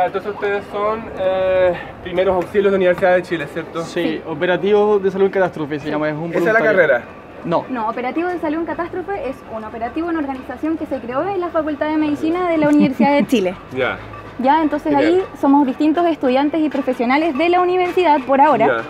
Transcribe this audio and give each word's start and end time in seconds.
Entonces 0.00 0.32
ustedes 0.32 0.64
son 0.72 1.04
eh, 1.18 1.74
primeros 2.02 2.34
auxilios 2.36 2.64
de 2.64 2.70
la 2.70 2.76
Universidad 2.76 3.14
de 3.14 3.22
Chile, 3.24 3.46
¿cierto? 3.46 3.82
Sí, 3.82 4.22
operativo 4.26 4.98
de 4.98 5.10
salud 5.10 5.26
en 5.26 5.32
catástrofe 5.32 5.78
se 5.80 5.90
llama. 5.90 6.08
Es 6.08 6.16
un 6.16 6.30
¿Esa 6.30 6.38
es 6.38 6.44
la 6.54 6.60
carrera? 6.60 7.02
No. 7.44 7.66
No, 7.68 7.90
Operativo 7.90 8.28
de 8.28 8.38
Salud 8.38 8.60
en 8.60 8.64
Catástrofe 8.64 9.28
es 9.28 9.36
un 9.54 9.64
operativo, 9.64 10.08
una 10.08 10.20
organización 10.20 10.78
que 10.78 10.86
se 10.86 10.98
creó 10.98 11.28
en 11.28 11.40
la 11.42 11.50
Facultad 11.50 11.90
de 11.90 11.98
Medicina 11.98 12.48
de 12.48 12.56
la 12.56 12.68
Universidad 12.70 13.12
de 13.12 13.26
Chile. 13.26 13.54
Ya. 13.76 13.98
Ya, 14.38 14.62
entonces 14.62 14.94
Genial. 14.94 15.12
ahí 15.12 15.22
somos 15.38 15.66
distintos 15.66 16.06
estudiantes 16.06 16.62
y 16.62 16.70
profesionales 16.70 17.36
de 17.36 17.50
la 17.50 17.60
universidad 17.60 18.18
por 18.26 18.40
ahora. 18.40 18.66
Ya. 18.66 18.82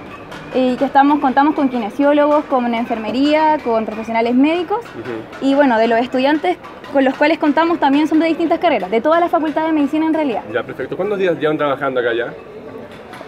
Y 0.55 0.77
que 0.77 0.85
estamos, 0.85 1.21
contamos 1.21 1.55
con 1.55 1.69
kinesiólogos, 1.69 2.45
con 2.45 2.75
enfermería, 2.75 3.59
con 3.65 3.87
profesionales 3.87 4.35
médicos. 4.35 4.81
Y 5.41 5.55
bueno, 5.55 5.79
de 5.79 5.89
los 5.89 5.99
estudiantes 5.99 6.59
con 6.93 7.05
los 7.05 7.15
cuales 7.15 7.39
contamos 7.39 7.81
también 7.81 8.07
son 8.07 8.21
de 8.21 8.27
distintas 8.27 8.59
carreras, 8.59 8.91
de 8.91 9.01
toda 9.01 9.19
la 9.19 9.29
Facultad 9.29 9.67
de 9.67 9.73
Medicina 9.73 10.07
en 10.07 10.15
realidad. 10.15 10.43
Ya, 10.53 10.63
perfecto. 10.63 10.97
¿Cuántos 10.97 11.19
días 11.19 11.39
llevan 11.39 11.57
trabajando 11.57 12.01
acá 12.01 12.13
ya? 12.13 12.35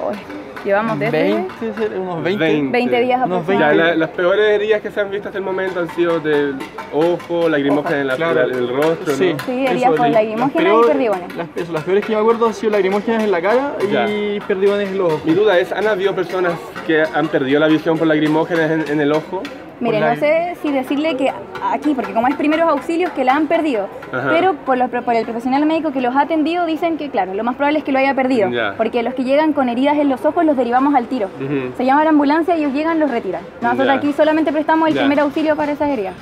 Uy, 0.06 0.16
llevamos 0.64 0.98
desde 0.98 1.22
20, 1.34 1.74
ser- 1.74 1.98
unos 1.98 2.22
20. 2.22 2.44
20. 2.44 2.72
20 2.72 3.00
días 3.00 3.22
aproximadamente. 3.22 3.76
Ya, 3.78 3.88
la- 3.90 3.94
las 3.96 4.10
peores 4.10 4.50
heridas 4.50 4.80
que 4.80 4.90
se 4.90 5.00
han 5.00 5.10
visto 5.10 5.28
hasta 5.28 5.38
el 5.38 5.44
momento 5.44 5.80
han 5.80 5.88
sido 5.90 6.20
del 6.20 6.56
ojo, 6.92 7.48
lagrimógena 7.48 8.00
en, 8.00 8.06
la, 8.06 8.16
Claro. 8.16 8.48
en 8.48 8.54
el 8.54 8.68
rostro, 8.68 9.14
Sí, 9.14 9.32
¿no? 9.34 9.44
Sí, 9.44 9.66
heridas 9.66 9.90
eso, 9.92 9.96
con 9.96 10.12
lagrimógenas 10.12 10.72
y 10.82 10.86
perdigones. 10.86 11.36
Las, 11.36 11.48
eso, 11.56 11.72
las 11.72 11.84
peores 11.84 12.04
que 12.04 12.12
me 12.14 12.18
acuerdo 12.20 12.46
han 12.46 12.54
sido 12.54 12.72
lagrimógenas 12.72 13.22
en 13.24 13.30
la 13.30 13.40
cara 13.42 13.76
Ya. 13.90 14.08
y 14.08 14.40
perdigones 14.40 14.88
en 14.88 14.98
los 14.98 15.12
ojos. 15.12 15.24
Mi 15.24 15.34
duda 15.34 15.58
es, 15.58 15.72
¿han 15.72 15.86
habido 15.86 16.14
personas 16.14 16.54
que 16.86 17.02
han 17.02 17.28
perdido 17.28 17.60
la 17.60 17.66
visión 17.68 17.98
por 17.98 18.06
lagrimógenas 18.06 18.70
en, 18.70 18.84
en 18.88 19.00
el 19.00 19.12
ojo? 19.12 19.42
Mire, 19.80 20.00
la- 20.00 20.14
no 20.14 20.20
sé 20.20 20.56
si 20.62 20.70
decirle 20.70 21.16
que 21.16 21.32
aquí, 21.72 21.94
porque 21.94 22.12
como 22.12 22.28
es 22.28 22.36
primeros 22.36 22.68
auxilios 22.68 23.10
que 23.12 23.24
la 23.24 23.34
han 23.34 23.46
perdido, 23.48 23.88
Ajá. 24.12 24.28
pero 24.30 24.54
por, 24.54 24.78
los- 24.78 24.88
por 24.90 25.14
el 25.14 25.24
profesional 25.24 25.66
médico 25.66 25.90
que 25.92 26.00
los 26.00 26.14
ha 26.14 26.22
atendido 26.22 26.64
dicen 26.66 26.96
que, 26.96 27.10
claro, 27.10 27.34
lo 27.34 27.42
más 27.44 27.56
probable 27.56 27.78
es 27.80 27.84
que 27.84 27.92
lo 27.92 27.98
haya 27.98 28.14
perdido, 28.14 28.48
Ya. 28.50 28.74
porque 28.76 29.02
los 29.02 29.14
que 29.14 29.24
llegan 29.24 29.52
con 29.52 29.68
heridas 29.68 29.96
en 29.98 30.08
los 30.08 30.24
ojos 30.24 30.44
los 30.44 30.56
derivamos 30.56 30.94
al 30.94 31.06
tiro. 31.08 31.28
Se 31.76 31.84
llama 31.84 32.04
la 32.04 32.10
ambulancia, 32.10 32.54
ellos 32.54 32.72
llegan, 32.72 33.00
los 33.00 33.10
retiran. 33.10 33.42
Nosotros 33.60 33.86
Ya. 33.88 33.92
aquí 33.94 34.12
solamente 34.12 34.52
prestamos 34.52 34.88
el 34.88 34.94
primer 34.96 35.20
auxilio 35.20 35.56
para 35.56 35.72
esas 35.72 35.88
heridas. 35.90 36.14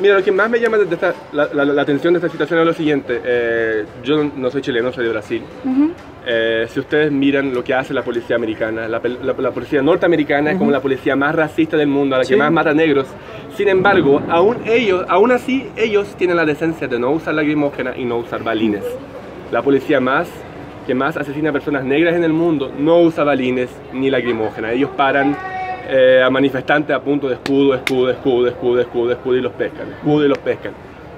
Mira, 0.00 0.14
lo 0.14 0.22
que 0.22 0.30
más 0.30 0.48
me 0.48 0.60
llama 0.60 0.76
esta- 0.88 1.12
la, 1.32 1.48
la- 1.52 1.64
la 1.64 1.82
atención 1.82 2.12
de 2.14 2.18
esta 2.18 2.28
situación 2.30 2.60
es 2.60 2.66
lo 2.66 2.72
siguiente. 2.72 3.20
eh, 3.24 3.84
yo 4.04 4.22
no 4.36 4.48
soy 4.50 4.62
chileno, 4.62 4.92
soy 4.92 5.04
de 5.04 5.10
Brasil. 5.10 5.42
Ujú. 5.64 5.90
Eh, 6.24 6.66
si 6.68 6.78
ustedes 6.78 7.10
miran 7.10 7.52
lo 7.52 7.64
que 7.64 7.74
hace 7.74 7.92
la 7.94 8.02
policía 8.02 8.36
americana, 8.36 8.86
la, 8.86 9.00
la- 9.22 9.50
policía 9.50 9.82
norteamericana 9.82 10.52
es 10.52 10.58
como 10.58 10.70
la 10.70 10.80
policía 10.80 11.16
más 11.16 11.34
racista 11.34 11.76
del 11.76 11.88
mundo, 11.88 12.14
a 12.14 12.18
la 12.18 12.24
que 12.24 12.34
Sí. 12.34 12.36
más 12.36 12.52
mata 12.52 12.72
negros. 12.72 13.06
Sin 13.56 13.68
embargo, 13.68 14.22
aún 14.28 14.58
ellos, 14.66 15.04
aún 15.08 15.32
así, 15.32 15.66
ellos 15.76 16.14
tienen 16.16 16.36
la 16.36 16.44
decencia 16.44 16.86
de 16.86 16.98
no 16.98 17.10
usar 17.10 17.34
lagrimógena 17.34 17.96
y 17.96 18.04
no 18.04 18.18
usar 18.18 18.44
balines. 18.44 18.84
La 19.50 19.62
policía 19.62 19.98
más 20.00 20.28
que 20.86 20.94
más 20.94 21.16
asesina 21.16 21.50
a 21.50 21.52
personas 21.52 21.84
negras 21.84 22.14
en 22.14 22.24
el 22.24 22.32
mundo 22.32 22.70
no 22.78 23.00
usa 23.00 23.24
balines 23.24 23.68
ni 23.92 24.10
lagrimógena. 24.10 24.72
Ellos 24.72 24.90
paran 24.96 25.36
eh, 25.88 26.22
a 26.24 26.28
manifestantes 26.30 26.94
a 26.94 27.00
punto 27.00 27.28
de 27.28 27.34
escudo, 27.34 27.74
escudo, 27.74 28.10
escudo, 28.10 28.48
escudo, 28.48 28.80
escudo, 28.80 29.12
escudo 29.12 29.36
y 29.36 29.40
los 29.40 29.52
pescan, 29.52 29.88
escudo 29.90 30.24
y 30.24 30.28
los 30.28 30.38
pescan. 30.38 30.72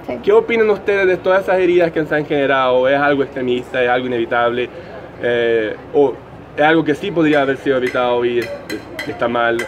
Sí. 0.07 0.19
¿Qué 0.23 0.33
opinan 0.33 0.71
ustedes 0.71 1.07
de 1.07 1.17
todas 1.17 1.43
esas 1.43 1.59
heridas 1.59 1.91
que 1.91 2.05
se 2.05 2.15
han 2.15 2.25
generado? 2.25 2.89
¿Es 2.89 2.99
algo 2.99 3.23
extremista? 3.23 3.83
¿Es 3.83 3.89
algo 3.89 4.07
inevitable? 4.07 4.69
Eh, 5.23 5.77
¿O 5.95 6.15
es 6.57 6.63
algo 6.63 6.83
que 6.85 6.95
sí 6.95 7.11
podría 7.11 7.43
haber 7.43 7.57
sido 7.59 7.77
evitado 7.77 8.25
y 8.25 8.39
es- 8.41 8.47
es- 8.47 9.09
está 9.09 9.29
mal? 9.29 9.59
Yo 9.59 9.65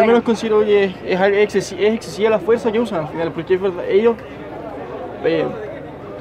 al 0.00 0.06
Bueno. 0.06 0.06
menos 0.08 0.22
considero 0.22 0.64
que 0.64 0.84
es, 0.84 1.54
es, 1.54 1.72
excesiva 1.72 2.30
la 2.30 2.38
fuerza 2.38 2.72
que 2.72 2.80
usan 2.80 3.00
al 3.04 3.08
final, 3.08 3.32
porque 3.32 3.54
es 3.54 3.60
verdad, 3.60 3.84
ellos 3.88 4.16
eh, 5.24 5.44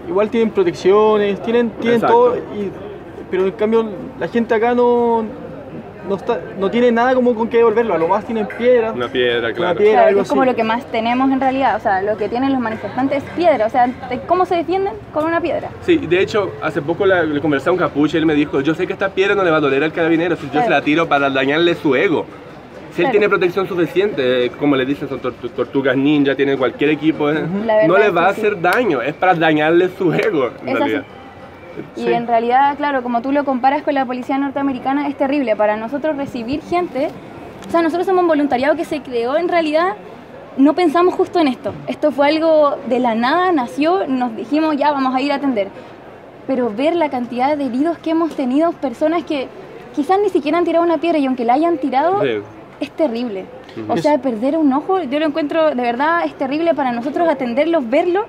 igual 0.08 0.30
tienen 0.30 0.50
protecciones, 0.52 1.42
tienen, 1.44 1.70
tienen 1.72 1.96
Exacto. 1.96 2.14
todo, 2.16 2.38
y- 2.38 2.72
pero 3.32 3.46
en 3.46 3.52
cambio 3.52 3.86
la 4.20 4.28
gente 4.28 4.54
acá 4.54 4.74
no, 4.76 5.24
no, 6.08 6.16
está, 6.16 6.40
no 6.60 6.70
tiene 6.70 6.92
nada 6.92 7.14
como 7.16 7.34
con 7.36 7.48
qué 7.48 7.58
devolverlo, 7.58 7.94
a 7.94 7.98
lo 7.98 8.08
más 8.08 8.26
tienen 8.26 8.48
piedras. 8.48 8.94
Una 8.96 9.08
piedra, 9.08 9.54
claro. 9.54 9.78
piedra. 9.78 9.94
Claro, 9.94 10.08
algo 10.10 10.20
que 10.20 10.24
es 10.24 10.30
como 10.30 10.42
así. 10.42 10.50
lo 10.52 10.56
que 10.56 10.64
más 10.64 10.86
tenemos 10.92 11.32
en 11.32 11.40
realidad, 11.40 11.76
o 11.76 11.80
sea, 11.80 12.02
lo 12.02 12.18
que 12.18 12.30
tienen 12.30 12.52
los 12.52 12.62
manifestantes 12.62 13.24
es 13.24 13.30
piedra, 13.32 13.66
o 13.66 13.70
sea, 13.70 13.88
¿de 13.88 14.20
¿cómo 14.28 14.46
se 14.46 14.56
defienden? 14.56 14.94
Con 15.14 15.26
una 15.26 15.40
piedra. 15.42 15.70
Sí, 15.82 15.98
de 15.98 16.20
hecho, 16.22 16.52
hace 16.62 16.82
poco 16.82 17.06
la- 17.06 17.24
le 17.24 17.40
conversé 17.42 17.70
a 17.70 17.72
un 17.72 17.78
capuche 17.78 18.18
y 18.18 18.20
él 18.20 18.26
me 18.26 18.34
dijo, 18.36 18.62
yo 18.62 18.74
sé 18.76 18.86
que 18.88 18.94
esta 18.94 19.10
piedra 19.10 19.36
no 19.36 19.44
le 19.44 19.52
va 19.52 19.58
a 19.58 19.62
doler 19.62 19.84
al 19.84 19.94
carabinero 19.94 20.36
si 20.36 20.50
yo 20.54 20.62
se 20.62 20.70
la 20.70 20.82
tiro 20.82 21.08
para 21.08 21.30
dañarle 21.30 21.76
su 21.76 21.96
ego. 21.96 22.26
Si 22.92 23.02
él 23.02 23.06
Claro. 23.06 23.12
tiene 23.12 23.30
protección 23.30 23.68
suficiente, 23.68 24.52
como 24.60 24.76
le 24.76 24.86
dicen, 24.86 25.10
son 25.10 25.20
tortu- 25.20 25.50
tortugas 25.56 25.98
ninja, 25.98 26.36
tiene 26.36 26.56
cualquier 26.58 26.92
equipo, 26.92 27.32
eh, 27.32 27.44
no 27.88 27.98
le 27.98 28.10
va 28.12 28.28
a 28.28 28.34
sí. 28.36 28.42
hacer 28.42 28.62
daño, 28.62 29.02
es 29.02 29.16
para 29.16 29.34
dañarle 29.34 29.90
su 29.98 30.14
ego, 30.14 30.52
en 30.64 30.76
Es 30.78 30.82
así. 30.82 30.96
Y 31.96 32.02
Sí. 32.02 32.14
en 32.14 32.28
realidad, 32.28 32.76
claro, 32.78 33.02
como 33.04 33.22
tú 33.22 33.32
lo 33.32 33.44
comparas 33.46 33.82
con 33.84 33.94
la 33.94 34.06
policía 34.06 34.38
norteamericana, 34.38 35.08
es 35.08 35.16
terrible. 35.18 35.56
Para 35.56 35.76
nosotros 35.78 36.16
recibir 36.18 36.62
gente, 36.62 37.10
o 37.68 37.72
sea, 37.72 37.82
nosotros 37.82 38.06
somos 38.06 38.22
un 38.24 38.28
voluntariado 38.28 38.76
que 38.76 38.86
se 38.86 39.02
creó 39.02 39.38
en 39.38 39.48
realidad, 39.50 39.94
no 40.58 40.74
pensamos 40.74 41.14
justo 41.16 41.40
en 41.40 41.48
esto. 41.48 41.74
Esto 41.88 42.12
fue 42.12 42.28
algo 42.28 42.76
de 42.88 43.00
la 43.00 43.16
nada, 43.16 43.52
nació, 43.52 44.06
nos 44.08 44.36
dijimos 44.36 44.78
ya 44.78 44.92
vamos 44.92 45.16
a 45.16 45.22
ir 45.22 45.32
a 45.32 45.36
atender. 45.36 45.70
Pero 46.46 46.70
ver 46.70 46.96
la 46.96 47.10
cantidad 47.10 47.58
de 47.58 47.66
heridos 47.66 47.98
que 47.98 48.12
hemos 48.12 48.36
tenido, 48.36 48.72
personas 48.74 49.24
que 49.24 49.48
quizás 49.96 50.20
ni 50.22 50.30
siquiera 50.30 50.58
han 50.58 50.66
tirado 50.66 50.84
una 50.86 50.98
piedra 50.98 51.18
y 51.18 51.26
aunque 51.26 51.46
la 51.46 51.54
hayan 51.54 51.78
tirado, 51.78 52.22
Sí. 52.22 52.30
es 52.82 52.92
terrible. 52.92 53.46
O 53.88 53.98
sea, 53.98 54.20
perder 54.20 54.58
un 54.58 54.72
ojo, 54.74 55.02
yo 55.02 55.20
lo 55.20 55.26
encuentro 55.26 55.70
de 55.74 55.82
verdad 55.82 56.26
es 56.26 56.36
terrible 56.36 56.76
para 56.76 56.92
nosotros 56.92 57.28
atenderlos, 57.28 57.90
verlo. 57.90 58.26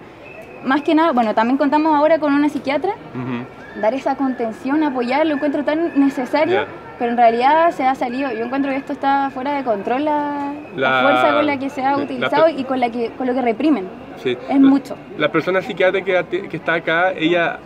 Más 0.65 0.83
que 0.83 0.95
nada, 0.95 1.13
bueno, 1.13 1.35
también 1.35 1.57
contamos 1.59 1.95
ahora 1.95 2.19
con 2.19 2.33
una 2.33 2.49
psiquiatra 2.49 2.93
Ujú. 3.15 3.81
dar 3.81 3.95
esa 3.95 4.17
contención, 4.17 4.83
apoyar, 4.83 5.27
lo 5.27 5.35
encuentro 5.35 5.65
tan 5.65 5.99
necesario, 6.01 6.55
Ya. 6.63 6.67
pero 6.99 7.11
en 7.11 7.17
realidad 7.17 7.71
se 7.73 7.85
ha 7.85 7.95
salido, 7.95 8.31
yo 8.33 8.45
encuentro 8.45 8.71
que 8.71 8.79
esto 8.79 8.93
está 8.93 9.31
fuera 9.31 9.53
de 9.55 9.65
control 9.65 10.05
la, 10.05 10.53
la 10.77 10.91
La- 10.91 11.03
fuerza 11.03 11.35
con 11.37 11.47
la 11.47 11.59
que 11.59 11.69
se 11.71 11.85
ha 11.85 11.97
utilizado 11.97 12.47
la- 12.47 12.53
y 12.53 12.65
con 12.65 12.81
la 12.81 12.91
que 12.91 13.11
con 13.11 13.27
lo 13.27 13.35
que 13.35 13.43
reprimen. 13.43 13.87
Sí. 14.23 14.39
Es 14.49 14.61
mucho. 14.61 14.97
¿La 15.19 15.31
persona 15.31 15.61
psiquiátrica 15.61 16.23
que, 16.25 16.49
que 16.49 16.57
está 16.57 16.75
acá, 16.75 17.13
ella 17.13 17.59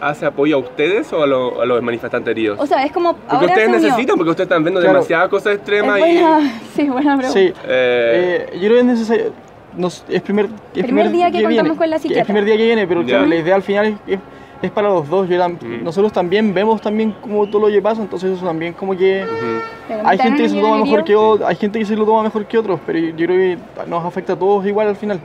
hace 0.00 0.24
apoyo 0.24 0.56
a 0.56 0.58
ustedes 0.60 1.12
o 1.12 1.22
a, 1.22 1.26
lo- 1.26 1.60
a 1.60 1.66
los 1.66 1.82
manifestantes 1.82 2.32
heridos? 2.32 2.58
O 2.58 2.66
sea, 2.66 2.82
es 2.84 2.90
como 2.90 3.12
porque 3.14 3.34
ahora 3.36 3.46
ustedes 3.48 3.70
necesitan, 3.70 4.16
porque 4.16 4.30
ustedes 4.30 4.46
están 4.48 4.64
viendo 4.64 4.80
Claro. 4.80 4.94
demasiadas 4.94 5.28
cosas 5.28 5.52
Es 5.52 5.58
extremas 5.58 5.98
y... 5.98 6.00
buena, 6.00 6.40
sí, 6.74 6.88
buena 6.88 7.16
pregunta. 7.18 7.38
Sí, 7.38 7.52
eh, 7.68 8.46
eh, 8.48 8.50
yo 8.54 8.60
creo 8.60 8.72
que 8.72 8.78
es 8.80 8.84
necesario. 8.86 9.49
Nos- 9.76 10.04
es 10.08 10.22
primer, 10.22 10.46
es 10.74 10.82
Primer 10.84 11.10
día 11.10 11.26
que 11.30 11.42
contamos 11.42 11.48
viene, 11.62 11.76
con 11.76 11.90
la 11.90 11.96
que 11.96 12.02
psiquiatra. 12.02 12.20
Es 12.22 12.26
primer 12.26 12.44
día 12.44 12.56
que 12.56 12.64
viene, 12.64 12.86
pero 12.86 13.04
claro, 13.04 13.26
la 13.26 13.36
idea 13.36 13.54
al 13.54 13.62
final 13.62 13.86
es, 13.86 13.94
es, 14.14 14.20
es 14.62 14.70
para 14.70 14.88
los 14.88 15.08
dos. 15.08 15.28
Yo 15.28 15.36
Mm. 15.48 15.82
Nosotros 15.84 16.12
también 16.12 16.52
vemos 16.52 16.80
también 16.80 17.14
como 17.22 17.46
todo 17.48 17.66
lo 17.68 17.72
que 17.72 17.80
pasa, 17.80 18.02
entonces 18.02 18.36
eso 18.36 18.44
también 18.46 18.72
como 18.74 18.96
que... 18.96 19.24
Hay 20.04 20.18
gente 20.18 20.42
que 20.42 20.48
se 20.48 20.56
lo 20.56 20.62
toma 20.62 20.84
mejor 20.84 21.04
que 21.04 21.16
hay 21.46 21.56
gente 21.56 21.78
que 21.78 21.84
se 21.86 21.96
lo 21.96 22.04
toma 22.04 22.22
mejor 22.22 22.46
que 22.46 22.58
otros, 22.58 22.80
pero 22.86 22.98
yo 22.98 23.26
creo 23.26 23.28
que 23.28 23.58
nos 23.88 24.04
afecta 24.04 24.34
a 24.34 24.36
todos 24.38 24.66
igual 24.66 24.88
al 24.88 24.96
final. 24.96 25.18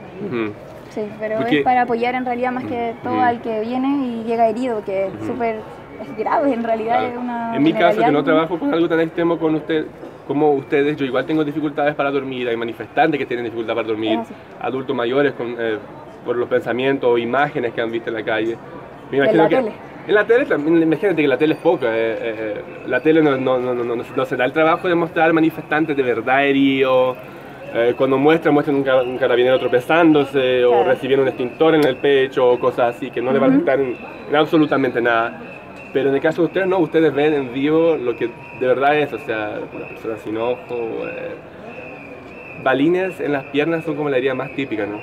Sí, 0.90 1.02
pero 1.20 1.36
Porque- 1.36 1.58
es 1.58 1.64
para 1.64 1.82
apoyar 1.82 2.14
en 2.14 2.24
realidad 2.24 2.52
más 2.52 2.64
que 2.64 2.94
todo 3.02 3.20
al 3.20 3.42
que 3.42 3.60
viene 3.60 4.06
y 4.06 4.24
llega 4.24 4.48
herido, 4.48 4.82
que 4.84 5.06
es 5.08 5.12
súper 5.26 5.60
es 6.02 6.16
grave 6.18 6.52
en 6.52 6.62
realidad, 6.62 6.98
Claro. 6.98 7.12
es 7.12 7.18
una 7.18 7.56
En 7.56 7.62
mi 7.62 7.72
caso, 7.72 8.00
que 8.00 8.10
no 8.10 8.22
trabajo 8.24 8.58
con 8.58 8.72
algo 8.72 8.86
tan 8.88 9.00
extremo 9.00 9.38
con 9.38 9.54
usted, 9.56 9.86
como 10.26 10.52
ustedes, 10.52 10.96
yo 10.96 11.04
igual 11.04 11.24
tengo 11.26 11.44
dificultades 11.44 11.94
para 11.94 12.10
dormir, 12.10 12.48
hay 12.48 12.56
manifestantes 12.56 13.18
que 13.18 13.26
tienen 13.26 13.44
dificultad 13.44 13.74
para 13.74 13.86
dormir, 13.88 14.18
así. 14.18 14.34
adultos 14.60 14.94
mayores 14.96 15.32
con, 15.34 15.54
eh, 15.58 15.78
por 16.24 16.36
los 16.36 16.48
pensamientos 16.48 17.08
o 17.08 17.16
imágenes 17.18 17.72
que 17.72 17.80
han 17.80 17.90
visto 17.92 18.10
en 18.10 18.14
la 18.16 18.22
calle. 18.24 18.56
Me 19.10 19.18
En 19.18 19.22
imagino 19.24 19.42
la 19.44 19.48
que- 19.48 19.56
tele. 19.56 19.72
En 20.08 20.14
la 20.14 20.24
tele 20.24 20.44
también, 20.46 20.82
imagínate 20.82 21.20
que 21.22 21.26
la 21.28 21.36
tele 21.36 21.54
es 21.54 21.60
poca, 21.60 21.86
eh, 21.88 22.16
eh, 22.20 22.54
la 22.86 23.00
tele 23.00 23.22
no, 23.22 23.36
no, 23.36 23.58
no, 23.58 23.74
no, 23.74 23.84
no, 23.84 23.96
no 24.16 24.24
se 24.24 24.36
da 24.36 24.44
el 24.44 24.52
trabajo 24.52 24.86
de 24.88 24.94
mostrar 24.94 25.32
manifestantes 25.32 25.96
de 25.96 26.02
verdad 26.04 26.44
heridos, 26.46 27.16
eh, 27.74 27.94
cuando 27.98 28.16
muestran, 28.16 28.54
muestran 28.54 28.76
un, 28.76 28.84
ca- 28.84 29.02
un 29.02 29.18
carabinero 29.18 29.58
tropezándose 29.58 30.64
o 30.64 30.70
Claro. 30.70 30.84
recibiendo 30.90 31.22
un 31.24 31.28
extintor 31.28 31.74
en 31.74 31.84
el 31.84 31.96
pecho 31.96 32.48
o 32.52 32.58
cosas 32.58 32.94
así 32.96 33.10
que 33.10 33.20
no 33.20 33.32
le 33.32 33.40
va 33.40 33.46
a 33.46 33.48
afectar 33.50 33.80
en, 33.80 33.96
en 34.30 34.36
absolutamente 34.36 35.00
nada. 35.02 35.40
Pero 35.96 36.10
en 36.10 36.14
el 36.16 36.20
caso 36.20 36.42
de 36.42 36.48
ustedes, 36.48 36.66
no, 36.66 36.76
ustedes 36.78 37.14
ven 37.14 37.32
en 37.32 37.54
vivo 37.54 37.96
lo 37.96 38.14
que 38.16 38.28
de 38.60 38.66
verdad 38.66 38.98
es, 38.98 39.10
o 39.14 39.18
sea, 39.20 39.58
una 39.74 39.86
persona 39.86 40.18
sin 40.22 40.36
ojo. 40.36 40.58
eh, 41.08 41.34
balines 42.62 43.18
en 43.18 43.32
las 43.32 43.44
piernas 43.44 43.82
son 43.82 43.96
como 43.96 44.10
la 44.10 44.18
herida 44.18 44.34
más 44.34 44.50
típica, 44.54 44.84
¿no? 44.84 45.00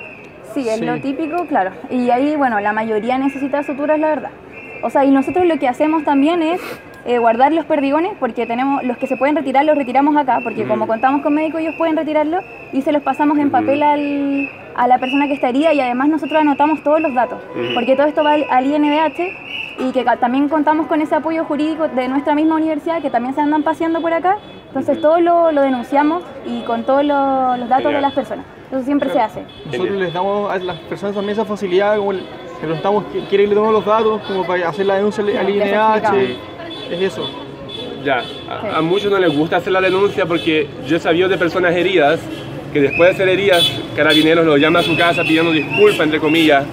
Sí, 0.52 0.68
es 0.68 0.78
Sí. 0.78 0.84
lo 0.84 1.00
típico, 1.00 1.46
claro. 1.46 1.72
Y 1.90 2.10
ahí, 2.10 2.36
bueno, 2.36 2.60
la 2.60 2.72
mayoría 2.72 3.18
necesita 3.18 3.64
suturas, 3.64 3.98
la 3.98 4.06
verdad. 4.06 4.30
O 4.84 4.90
sea, 4.90 5.04
y 5.04 5.10
nosotros 5.10 5.46
lo 5.46 5.58
que 5.58 5.66
hacemos 5.66 6.04
también 6.04 6.42
es 6.42 6.60
eh, 7.06 7.18
guardar 7.18 7.52
los 7.52 7.64
perdigones, 7.66 8.12
porque 8.18 8.46
tenemos 8.46 8.82
los 8.84 8.96
que 8.96 9.06
se 9.06 9.16
pueden 9.16 9.36
retirar, 9.36 9.64
los 9.64 9.76
retiramos 9.76 10.16
acá, 10.16 10.40
porque 10.42 10.60
Ujú. 10.62 10.70
como 10.70 10.86
contamos 10.86 11.22
con 11.22 11.34
médicos, 11.34 11.60
ellos 11.60 11.74
pueden 11.76 11.96
retirarlo 11.96 12.38
y 12.72 12.82
se 12.82 12.92
los 12.92 13.02
pasamos 13.02 13.36
en 13.38 13.44
Ujú. 13.48 13.52
papel 13.52 13.82
al, 13.82 14.48
a 14.74 14.88
la 14.88 14.98
persona 14.98 15.26
que 15.26 15.34
está 15.34 15.48
herida 15.50 15.72
y 15.74 15.80
además 15.80 16.08
nosotros 16.08 16.40
anotamos 16.40 16.82
todos 16.82 17.00
los 17.00 17.14
datos, 17.14 17.38
Ujú. 17.54 17.74
porque 17.74 17.94
todo 17.96 18.06
esto 18.06 18.24
va 18.24 18.32
al, 18.32 18.44
al 18.50 18.66
INDH 18.66 19.20
y 19.78 19.90
que 19.92 20.04
también 20.20 20.48
contamos 20.48 20.86
con 20.86 21.00
ese 21.00 21.14
apoyo 21.16 21.44
jurídico 21.44 21.88
de 21.88 22.08
nuestra 22.08 22.34
misma 22.34 22.54
universidad, 22.56 23.02
que 23.02 23.10
también 23.10 23.34
se 23.34 23.40
andan 23.40 23.62
paseando 23.64 24.00
por 24.00 24.12
acá. 24.12 24.38
Entonces 24.68 25.00
todo 25.00 25.20
lo, 25.20 25.52
lo 25.52 25.62
denunciamos 25.62 26.22
y 26.46 26.62
con 26.62 26.84
todos 26.84 27.04
lo- 27.04 27.56
los 27.56 27.68
datos 27.68 27.84
Genial. 27.86 27.94
de 27.94 28.00
las 28.00 28.12
personas. 28.12 28.44
Eso 28.70 28.82
siempre 28.82 29.10
se 29.10 29.20
hace. 29.20 29.42
Nosotros 29.66 29.96
les 29.98 30.12
damos 30.12 30.50
a 30.50 30.58
las 30.58 30.76
personas 30.78 31.14
también 31.14 31.32
esa 31.32 31.44
facilidad, 31.44 31.96
como 31.96 32.12
el, 32.12 32.22
preguntamos, 32.60 33.04
qui- 33.12 33.26
¿quiere 33.28 33.44
que 33.44 33.48
le 33.50 33.54
tomemos 33.54 33.72
los 33.74 33.84
datos 33.84 34.22
como 34.22 34.44
para 34.44 34.68
hacer 34.68 34.86
la 34.86 34.94
denuncia 34.96 35.22
al 35.22 35.26
desexplicado. 35.28 36.53
Es 36.94 37.12
eso. 37.12 37.28
Ya, 38.04 38.22
a, 38.48 38.78
a 38.78 38.82
muchos 38.82 39.10
no 39.10 39.18
les 39.18 39.34
gusta 39.34 39.56
hacer 39.56 39.72
la 39.72 39.80
denuncia 39.80 40.26
porque 40.26 40.66
yo 40.86 40.96
he 40.96 41.00
sabido 41.00 41.28
de 41.28 41.36
personas 41.38 41.74
heridas 41.74 42.20
que 42.72 42.80
después 42.80 43.10
de 43.10 43.16
ser 43.16 43.28
heridas, 43.28 43.70
carabineros 43.96 44.44
los 44.44 44.58
llama 44.60 44.80
a 44.80 44.82
su 44.82 44.96
casa 44.96 45.22
pidiendo 45.22 45.52
disculpas, 45.52 46.00
entre 46.00 46.18
comillas, 46.18 46.64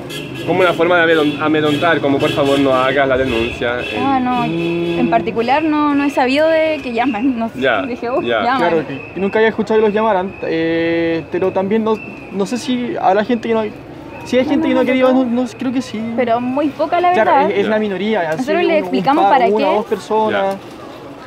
como 0.48 0.62
una 0.62 0.74
forma 0.74 0.98
de 0.98 1.14
amedron- 1.14 1.40
amedrontar, 1.40 2.00
como 2.02 2.18
por 2.18 2.32
favor 2.32 2.60
no 2.60 2.74
hagas 2.74 3.08
la 3.08 3.18
denuncia. 3.18 3.80
Eh, 3.82 3.98
Ah, 4.00 4.20
no. 4.20 4.44
En 4.44 5.10
particular 5.12 5.62
no, 5.64 5.94
no 5.94 6.04
he 6.04 6.10
sabido 6.10 6.48
de 6.50 6.80
que 6.84 6.92
llaman. 6.92 7.38
No. 7.38 7.52
Ya, 7.56 7.84
Dije, 7.84 8.10
uh, 8.10 8.20
ya. 8.24 8.42
llaman. 8.44 8.58
Claro, 8.60 8.88
que, 8.88 9.14
que 9.14 9.20
nunca 9.20 9.38
había 9.40 9.50
escuchado 9.50 9.80
que 9.80 9.86
los 9.86 9.94
llamaran, 9.94 10.32
eh, 10.42 11.24
pero 11.32 11.52
también 11.52 11.84
no, 11.84 11.94
no 12.32 12.46
sé 12.48 12.58
si 12.58 12.96
habrá 13.00 13.24
gente 13.24 13.48
que 13.48 13.54
no... 13.54 13.64
Si 14.26 14.38
hay 14.38 14.46
gente 14.46 14.68
que 14.68 14.74
no 14.74 14.82
ha 14.82 14.86
querido, 14.86 15.12
no, 15.14 15.26
no- 15.26 15.46
creo 15.58 15.72
que 15.72 15.82
sí. 15.82 16.02
Pero 16.16 16.40
muy 16.40 16.70
poca 16.70 17.02
la 17.02 17.10
verdad. 17.10 17.24
Claro, 17.24 17.48
es, 17.50 17.58
es 17.60 17.68
la 17.68 17.80
minoría. 17.80 18.24
Nosotros 18.32 18.48
un- 18.50 18.68
le 18.68 18.74
un 18.74 18.80
explicamos 18.80 19.24
par, 19.26 19.34
para 19.40 19.48
una 19.50 19.58
qué. 19.58 19.64
o 19.66 19.74
dos 19.76 19.86
personas. 19.86 20.56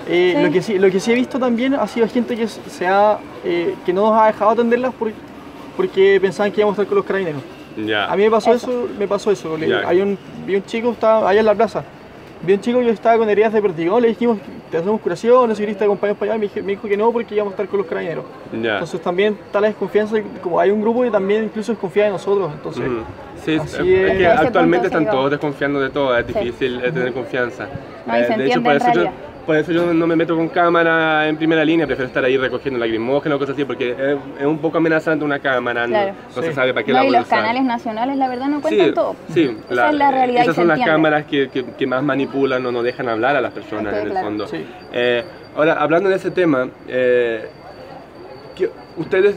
Eh, 0.06 0.34
Sí. 0.36 0.42
lo, 0.44 0.52
que 0.52 0.62
sí, 0.62 0.78
lo 0.78 0.90
que 0.90 1.00
sí 1.00 1.12
he 1.12 1.14
visto 1.14 1.38
también 1.38 1.74
ha 1.74 1.86
sido 1.86 2.06
gente 2.08 2.36
que, 2.36 2.46
se 2.46 2.86
ha, 2.86 3.18
eh, 3.44 3.74
que 3.86 3.92
no 3.92 4.10
nos 4.10 4.20
ha 4.20 4.26
dejado 4.26 4.50
atenderlas 4.50 4.92
por- 4.94 5.12
porque 5.76 6.18
pensaban 6.20 6.52
que 6.52 6.60
íbamos 6.60 6.78
a 6.78 6.82
estar 6.82 6.88
con 6.88 6.96
los 6.96 7.04
carabineros. 7.06 7.42
ya. 7.86 8.04
A 8.06 8.16
mí 8.16 8.22
me 8.24 8.30
pasó 8.30 8.52
Eso. 8.52 8.70
eso, 8.70 8.88
me 8.98 9.08
pasó 9.08 9.30
eso. 9.32 9.56
Hay 9.86 10.00
un, 10.00 10.16
vi 10.46 10.56
un 10.56 10.64
chico, 10.64 10.90
estaba 10.92 11.28
allá 11.28 11.40
en 11.40 11.46
la 11.46 11.54
plaza. 11.54 11.82
Vi 12.46 12.52
un 12.52 12.60
chico 12.60 12.80
que 12.80 12.90
estaba 12.90 13.16
con 13.18 13.28
heridas 13.30 13.52
de 13.52 13.62
perdigón, 13.62 14.02
le 14.02 14.08
dijimos, 14.08 14.38
te 14.70 14.76
hacemos 14.76 15.00
curación, 15.00 15.54
si 15.56 15.62
querés 15.62 15.78
te 15.78 15.84
acompañamos 15.84 16.18
para 16.18 16.34
allá. 16.34 16.48
Me, 16.62 16.72
dijo 16.72 16.86
que 16.88 16.96
no 16.96 17.10
porque 17.10 17.34
íbamos 17.34 17.52
a 17.52 17.54
estar 17.54 17.68
con 17.68 17.78
los 17.78 17.86
carabineros. 17.86 18.24
ya. 18.62 18.74
Entonces 18.74 19.00
también 19.00 19.38
está 19.46 19.60
la 19.60 19.68
desconfianza, 19.68 20.16
como 20.42 20.60
hay 20.60 20.70
un 20.70 20.82
grupo 20.82 21.02
que 21.02 21.10
también 21.10 21.44
incluso 21.44 21.72
desconfía 21.72 22.04
de 22.04 22.10
nosotros. 22.10 22.52
Entonces, 22.52 22.86
Ujú. 22.86 23.00
Sí, 23.44 23.56
así 23.56 23.94
es, 23.94 24.10
es. 24.12 24.18
que 24.18 24.26
actualmente 24.26 24.86
están 24.86 25.10
todos 25.10 25.30
desconfiando 25.30 25.80
de 25.80 25.90
todo, 25.90 26.16
es 26.16 26.26
Sí. 26.26 26.32
difícil 26.32 26.80
eh, 26.82 26.92
tener 26.92 27.12
confianza. 27.12 27.66
No, 28.06 28.14
se 28.14 28.20
de 28.20 28.26
entiende 28.34 28.60
por 28.60 28.70
en 28.72 28.76
eso, 28.76 28.92
yo. 29.04 29.10
Por 29.46 29.56
eso 29.56 29.72
yo 29.72 29.92
no 29.92 30.06
me 30.06 30.16
meto 30.16 30.34
con 30.36 30.48
cámara 30.48 31.28
en 31.28 31.36
primera 31.36 31.64
línea, 31.64 31.86
prefiero 31.86 32.06
estar 32.08 32.24
ahí 32.24 32.36
recogiendo 32.36 32.78
lacrimógeno 32.80 33.36
o 33.36 33.38
cosas 33.38 33.54
así, 33.54 33.64
porque 33.64 33.90
es, 33.90 34.16
es 34.40 34.46
un 34.46 34.58
poco 34.58 34.78
amenazante 34.78 35.24
una 35.24 35.38
cámara, 35.38 35.86
no- 35.86 35.92
Claro. 35.92 36.12
no, 36.34 36.42
se 36.42 36.48
Sí. 36.48 36.54
sabe 36.54 36.72
para 36.74 36.84
qué 36.86 36.92
No, 36.92 36.98
la 36.98 37.04
y 37.04 37.06
voy 37.08 37.16
a 37.16 37.20
los 37.20 37.28
canales 37.28 37.64
nacionales, 37.64 38.16
la 38.16 38.28
verdad, 38.28 38.46
no 38.48 38.60
cuentan 38.60 38.86
Sí, 38.88 38.94
todo. 38.94 39.16
sí, 39.32 39.56
Esa 39.70 39.88
es 39.90 39.94
la 39.96 40.10
realidad 40.10 40.42
Esas 40.42 40.54
se 40.54 40.60
son 40.60 40.68
las 40.68 40.78
entiende. 40.78 40.92
cámaras 40.96 41.24
que, 41.26 41.48
que- 41.50 41.64
que 41.64 41.86
más 41.86 42.02
manipulan 42.02 42.64
o 42.66 42.72
no 42.72 42.82
dejan 42.82 43.08
hablar 43.08 43.36
a 43.36 43.40
las 43.40 43.52
personas 43.52 43.92
Ok, 43.92 43.98
en 44.00 44.04
el 44.06 44.10
claro. 44.12 44.26
fondo. 44.26 44.46
Sí. 44.46 44.64
Eh, 44.92 45.24
ahora, 45.56 45.74
hablando 45.74 46.08
de 46.08 46.16
ese 46.16 46.30
tema, 46.30 46.68
eh, 46.88 47.46
que 48.56 48.70
ustedes 48.96 49.36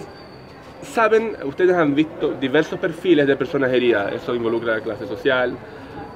saben, 0.83 1.35
ustedes 1.43 1.75
han 1.75 1.95
visto 1.95 2.31
diversos 2.39 2.79
perfiles 2.79 3.27
de 3.27 3.35
personas 3.35 3.71
heridas. 3.73 4.13
Eso 4.13 4.33
involucra 4.35 4.75
la 4.75 4.81
clase 4.81 5.05
social. 5.07 5.53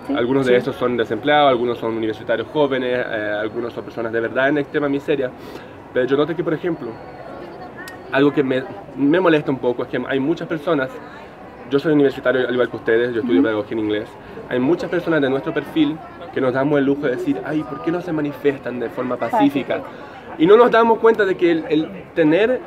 Sí. 0.07 0.13
Algunos 0.15 0.45
de 0.45 0.53
Sí. 0.53 0.57
estos 0.57 0.75
son 0.75 0.97
desempleados, 0.97 1.49
algunos 1.49 1.77
son 1.77 1.95
universitarios 1.95 2.47
jóvenes, 2.51 3.05
eh, 3.07 3.37
algunos 3.41 3.71
son 3.73 3.83
personas 3.83 4.11
de 4.11 4.19
verdad 4.19 4.49
en 4.49 4.57
extrema 4.57 4.89
miseria. 4.89 5.29
Pero 5.93 6.05
yo 6.07 6.17
noto 6.17 6.35
que, 6.35 6.43
por 6.43 6.53
ejemplo, 6.53 6.89
algo 8.11 8.31
que 8.33 8.43
me, 8.43 8.63
me 8.95 9.19
molesta 9.19 9.51
un 9.51 9.59
poco 9.59 9.83
es 9.83 9.89
que 9.89 10.01
hay 10.07 10.19
muchas 10.19 10.47
personas, 10.47 10.89
yo 11.69 11.79
soy 11.79 11.93
universitario 11.93 12.47
al 12.47 12.53
igual 12.53 12.69
que 12.69 12.77
ustedes, 12.77 13.13
yo 13.13 13.21
estudio 13.21 13.41
pedagogía 13.41 13.73
en 13.77 13.79
inglés, 13.85 14.09
hay 14.49 14.59
muchas 14.59 14.89
personas 14.89 15.21
de 15.21 15.29
nuestro 15.29 15.53
perfil 15.53 15.97
que 16.33 16.41
nos 16.41 16.53
damos 16.53 16.79
el 16.79 16.85
lujo 16.85 17.03
de 17.03 17.11
decir, 17.15 17.37
ay, 17.45 17.63
¿por 17.63 17.81
qué 17.83 17.91
no 17.91 18.01
se 18.01 18.11
manifiestan 18.11 18.79
de 18.79 18.89
forma 18.89 19.17
pacífica? 19.17 19.81
Y 20.37 20.45
no 20.47 20.57
nos 20.57 20.71
damos 20.71 20.99
cuenta 20.99 21.25
de 21.25 21.35
que 21.35 21.51
el, 21.51 21.65
el 21.69 21.89
tener 22.15 22.59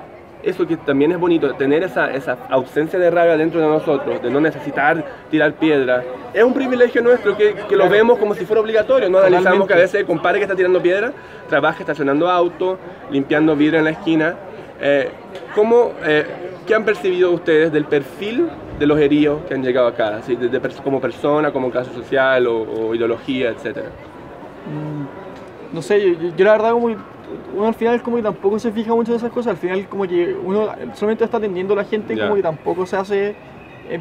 eso 0.44 0.66
que 0.66 0.76
también 0.76 1.12
es 1.12 1.18
bonito, 1.18 1.52
tener 1.54 1.82
esa, 1.82 2.12
esa 2.12 2.36
ausencia 2.50 2.98
de 2.98 3.10
rabia 3.10 3.36
dentro 3.36 3.60
de 3.60 3.66
nosotros, 3.66 4.22
de 4.22 4.30
no 4.30 4.40
necesitar 4.40 5.04
tirar 5.30 5.52
piedra, 5.54 6.02
es 6.32 6.42
un 6.44 6.52
privilegio 6.54 7.02
nuestro 7.02 7.36
que, 7.36 7.54
que 7.68 7.76
lo 7.76 7.88
vemos 7.88 8.18
como 8.18 8.34
si 8.34 8.44
fuera 8.44 8.60
obligatorio. 8.60 9.08
No 9.08 9.18
analizamos 9.18 9.44
Totalmente. 9.44 9.68
que 9.68 9.74
a 9.74 9.82
veces 9.82 10.00
el 10.00 10.06
compadre 10.06 10.38
que 10.38 10.44
está 10.44 10.56
tirando 10.56 10.80
piedra 10.82 11.12
trabaja 11.48 11.80
estacionando 11.80 12.28
auto, 12.30 12.78
limpiando 13.10 13.54
vidrio 13.56 13.78
en 13.78 13.84
la 13.84 13.90
esquina. 13.92 14.34
Eh, 14.80 15.08
¿cómo, 15.54 15.92
eh, 16.04 16.24
¿Qué 16.66 16.74
han 16.74 16.84
percibido 16.84 17.30
ustedes 17.30 17.70
del 17.72 17.84
perfil 17.84 18.48
de 18.78 18.86
los 18.86 18.98
heridos 18.98 19.42
que 19.46 19.54
han 19.54 19.62
llegado 19.62 19.86
acá? 19.86 20.16
Así, 20.16 20.34
de- 20.34 20.48
de 20.48 20.60
como 20.82 21.00
persona, 21.00 21.52
como 21.52 21.70
clase 21.70 21.92
social 21.92 22.46
o, 22.46 22.62
o 22.62 22.94
ideología, 22.94 23.50
etcétera. 23.50 23.88
no 25.72 25.82
sé, 25.82 26.00
yo, 26.00 26.18
yo- 26.20 26.36
yo 26.36 26.44
la 26.44 26.52
verdad 26.52 26.72
que 26.74 26.96
uno 27.56 27.66
al 27.66 27.74
final 27.74 28.02
como 28.02 28.16
que 28.16 28.22
tampoco 28.22 28.58
se 28.58 28.70
fija 28.72 28.94
mucho 28.94 29.12
en 29.12 29.16
esas 29.18 29.30
cosas, 29.32 29.52
al 29.52 29.56
final 29.56 29.86
como 29.88 30.04
que 30.06 30.34
uno 30.44 30.68
solamente 30.94 31.24
está 31.24 31.36
atendiendo 31.38 31.74
a 31.74 31.76
la 31.78 31.84
gente 31.84 32.14
Ya. 32.16 32.24
como 32.24 32.36
que 32.36 32.42
tampoco 32.42 32.86
se 32.86 32.96
hace, 32.96 33.34
eh, 33.88 34.00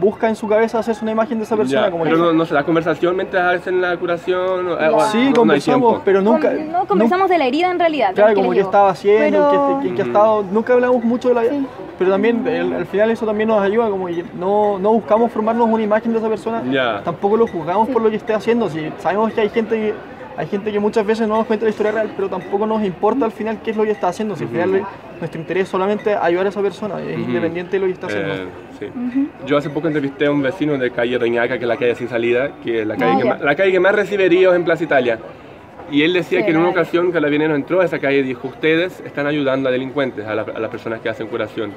busca 0.00 0.28
en 0.28 0.36
su 0.36 0.46
cabeza 0.46 0.78
hacerse 0.78 1.02
una 1.02 1.10
imagen 1.12 1.38
de 1.38 1.44
esa 1.44 1.56
persona 1.56 1.86
Ya, 1.86 1.90
como 1.90 2.04
pero 2.04 2.16
que... 2.16 2.22
no, 2.22 2.32
no 2.32 2.44
se 2.46 2.54
da 2.54 2.62
conversación 2.64 3.16
mientras 3.16 3.56
hacen 3.60 3.80
la 3.80 3.96
curación. 3.96 4.68
o- 4.68 5.00
Sí, 5.10 5.30
no 5.30 5.34
conversamos, 5.34 6.00
pero 6.04 6.20
nunca... 6.22 6.48
Con- 6.54 6.70
no 6.72 6.86
conversamos 6.86 7.28
de 7.28 7.38
la 7.38 7.46
herida 7.46 7.70
en 7.72 7.78
realidad. 7.78 8.12
Claro, 8.14 8.34
como 8.34 8.52
que 8.52 8.60
estaba 8.60 8.90
haciendo, 8.90 9.48
Pero- 9.50 9.80
que, 9.82 9.88
que- 9.88 9.94
que 9.96 10.00
ha 10.02 10.04
Ujú. 10.04 10.10
estado, 10.12 10.44
nunca 10.52 10.72
hablamos 10.74 11.02
mucho 11.04 11.28
de 11.30 11.34
la... 11.34 11.42
Sí. 11.44 11.66
Pero 11.98 12.12
también 12.12 12.46
el- 12.46 12.72
al 12.72 12.86
final 12.86 13.10
eso 13.10 13.26
también 13.26 13.48
nos 13.48 13.60
ayuda, 13.60 13.90
como 13.90 14.06
que 14.06 14.24
no, 14.38 14.78
no 14.78 14.92
buscamos 14.92 15.30
formarnos 15.32 15.68
una 15.68 15.82
imagen 15.82 16.12
de 16.12 16.18
esa 16.18 16.28
persona, 16.28 16.62
Ya. 16.70 17.02
tampoco 17.02 17.36
lo 17.36 17.46
juzgamos 17.48 17.88
Sí. 17.88 17.92
por 17.92 18.00
lo 18.00 18.08
que 18.10 18.16
esté 18.16 18.32
haciendo, 18.32 18.68
si 18.70 18.90
sabemos 18.98 19.32
que 19.32 19.40
hay 19.42 19.48
gente 19.50 19.74
que, 19.74 19.94
hay 20.36 20.46
gente 20.46 20.72
que 20.72 20.78
muchas 20.80 21.04
veces 21.06 21.28
no 21.28 21.36
nos 21.36 21.46
cuenta 21.46 21.64
la 21.64 21.70
historia 21.70 21.92
real, 21.92 22.12
pero 22.16 22.28
tampoco 22.28 22.66
nos 22.66 22.82
importa 22.84 23.24
al 23.26 23.32
final 23.32 23.58
qué 23.62 23.72
es 23.72 23.76
lo 23.76 23.84
que 23.84 23.90
está 23.90 24.08
haciendo, 24.08 24.36
si 24.36 24.44
al 24.44 24.50
final 24.50 24.70
Ujú. 24.76 24.86
nuestro 25.18 25.40
interés 25.40 25.64
es 25.64 25.68
solamente 25.68 26.14
ayudar 26.14 26.46
a 26.46 26.48
esa 26.48 26.62
persona, 26.62 27.00
es 27.02 27.18
Ujú. 27.18 27.28
independiente 27.28 27.72
de 27.72 27.80
lo 27.80 27.86
que 27.86 27.92
está 27.92 28.06
haciendo. 28.06 28.34
Eh, 28.34 28.46
sí. 28.78 28.86
Yo 29.46 29.56
hace 29.58 29.68
poco 29.70 29.88
entrevisté 29.88 30.26
a 30.26 30.30
un 30.30 30.40
vecino 30.42 30.76
de 30.78 30.90
calle 30.90 31.18
Reñaca, 31.18 31.58
que 31.58 31.64
es 31.64 31.68
la 31.68 31.76
calle 31.76 31.94
sin 31.94 32.08
salida, 32.08 32.52
que 32.62 32.80
es 32.82 32.86
la 32.86 32.96
calle, 32.96 33.12
Ah, 33.12 33.18
que, 33.18 33.28
más, 33.28 33.40
la 33.42 33.54
calle 33.54 33.72
que 33.72 33.80
más 33.80 33.94
recibe 33.94 34.24
heridos 34.26 34.56
en 34.56 34.64
Plaza 34.64 34.84
Italia. 34.84 35.18
Y 35.90 36.02
él 36.02 36.12
decía 36.12 36.38
Sí, 36.38 36.44
que 36.44 36.50
en 36.52 36.56
una 36.58 36.66
la- 36.66 36.70
ocasión 36.72 37.10
Carabineros 37.10 37.56
entró 37.56 37.80
a 37.80 37.84
esa 37.84 37.98
calle 37.98 38.18
y 38.18 38.22
dijo, 38.22 38.46
ustedes 38.46 39.00
están 39.04 39.26
ayudando 39.26 39.68
a 39.68 39.72
delincuentes, 39.72 40.24
a, 40.24 40.34
la- 40.36 40.42
a 40.42 40.58
las 40.60 40.70
personas 40.70 41.00
que 41.00 41.08
hacen 41.08 41.26
curación. 41.26 41.72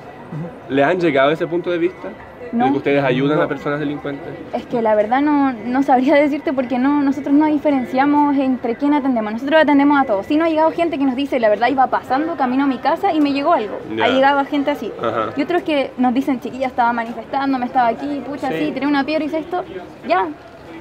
¿Le 0.69 0.83
han 0.83 0.99
llegado 0.99 1.31
a 1.31 1.33
ese 1.33 1.47
punto 1.47 1.71
de 1.71 1.79
vista? 1.79 2.09
No. 2.53 2.65
¿De 2.65 2.71
que 2.71 2.77
ustedes 2.77 3.03
ayudan 3.03 3.39
No. 3.39 3.43
a 3.43 3.47
personas 3.47 3.79
delincuentes? 3.79 4.27
Es 4.53 4.65
que 4.67 4.81
la 4.81 4.93
verdad 4.93 5.21
no, 5.21 5.51
no 5.53 5.81
sabría 5.83 6.13
decirte 6.15 6.53
porque 6.53 6.77
no, 6.77 7.01
nosotros 7.01 7.33
no 7.33 7.47
diferenciamos 7.47 8.37
entre 8.37 8.75
quién 8.75 8.93
atendemos. 8.93 9.33
Nosotros 9.33 9.61
atendemos 9.63 9.99
a 9.99 10.05
todos. 10.05 10.27
Sí 10.27 10.37
nos 10.37 10.47
ha 10.47 10.49
llegado 10.51 10.71
gente 10.71 10.97
que 10.99 11.03
nos 11.05 11.15
dice, 11.15 11.39
la 11.39 11.49
verdad 11.49 11.69
iba 11.69 11.87
pasando 11.87 12.35
camino 12.35 12.65
a 12.65 12.67
mi 12.67 12.77
casa 12.77 13.11
y 13.11 13.19
me 13.19 13.33
llegó 13.33 13.53
algo. 13.53 13.79
Ha 14.03 14.07
llegado 14.09 14.45
gente 14.45 14.69
así. 14.71 14.91
Ajá. 15.01 15.31
Y 15.35 15.41
otros 15.41 15.63
que 15.63 15.91
nos 15.97 16.13
dicen, 16.13 16.39
chiquilla, 16.39 16.67
estaba 16.67 16.93
manifestando, 16.93 17.57
me 17.57 17.65
estaba 17.65 17.87
aquí, 17.87 18.21
pucha, 18.27 18.49
Sí. 18.51 18.67
sí, 18.67 18.71
tenía 18.71 18.87
una 18.87 19.03
piedra 19.03 19.23
y 19.23 19.27
hice 19.27 19.39
esto. 19.39 19.63
Ya. 20.07 20.27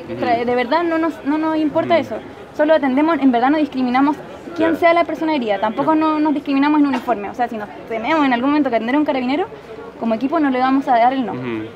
De 0.08 0.54
verdad 0.54 0.82
no 0.82 0.98
nos, 0.98 1.24
no 1.24 1.38
nos 1.38 1.56
importa 1.56 1.98
eso. 1.98 2.16
Solo 2.54 2.74
atendemos, 2.74 3.18
en 3.18 3.32
verdad 3.32 3.48
no 3.50 3.56
discriminamos 3.56 4.16
quién 4.56 4.72
Ya. 4.72 4.76
sea 4.78 4.92
la 4.94 5.04
persona 5.04 5.34
herida. 5.34 5.58
Tampoco 5.58 5.94
no, 5.94 6.20
nos 6.20 6.34
discriminamos 6.34 6.80
en 6.80 6.86
uniforme. 6.86 7.30
O 7.30 7.34
sea, 7.34 7.48
si 7.48 7.56
nos 7.56 7.68
tenemos 7.88 8.26
en 8.26 8.32
algún 8.34 8.50
momento 8.50 8.68
que 8.68 8.76
atender 8.76 8.96
a 8.96 8.98
un 8.98 9.04
carabinero, 9.06 9.46
como 10.02 10.14
equipo 10.14 10.40
no 10.40 10.50
le 10.50 10.58
vamos 10.58 10.88
a 10.88 10.98
dar 10.98 11.12
el 11.12 11.24
no. 11.24 11.32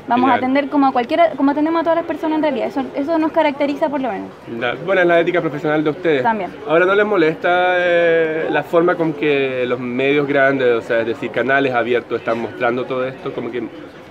Vamos 0.08 0.28
a 0.30 0.34
atender 0.34 0.68
como 0.68 0.88
a 0.88 0.92
cualquiera, 0.92 1.30
como 1.36 1.52
atendemos 1.52 1.80
a 1.80 1.84
todas 1.84 1.98
las 1.98 2.06
personas 2.06 2.38
en 2.38 2.42
realidad. 2.42 2.66
Eso, 2.66 2.82
eso 2.96 3.18
nos 3.20 3.30
caracteriza 3.30 3.88
por 3.88 4.00
lo 4.00 4.10
menos. 4.10 4.30
La- 4.58 4.74
bueno, 4.84 5.02
es 5.02 5.06
la 5.06 5.20
ética 5.20 5.40
profesional 5.40 5.84
de 5.84 5.90
ustedes. 5.90 6.24
También. 6.24 6.50
Ahora, 6.68 6.86
¿no 6.86 6.94
les 6.96 7.06
molesta 7.06 7.76
eh, 7.78 8.48
la 8.50 8.64
forma 8.64 8.96
con 8.96 9.12
que 9.12 9.64
los 9.68 9.78
medios 9.78 10.26
grandes, 10.26 10.66
o 10.74 10.80
sea, 10.80 11.02
es 11.02 11.06
decir, 11.06 11.30
canales 11.30 11.72
abiertos, 11.72 12.18
están 12.18 12.40
mostrando 12.40 12.84
todo 12.84 13.06
esto? 13.06 13.32
Como 13.32 13.48
que 13.48 13.60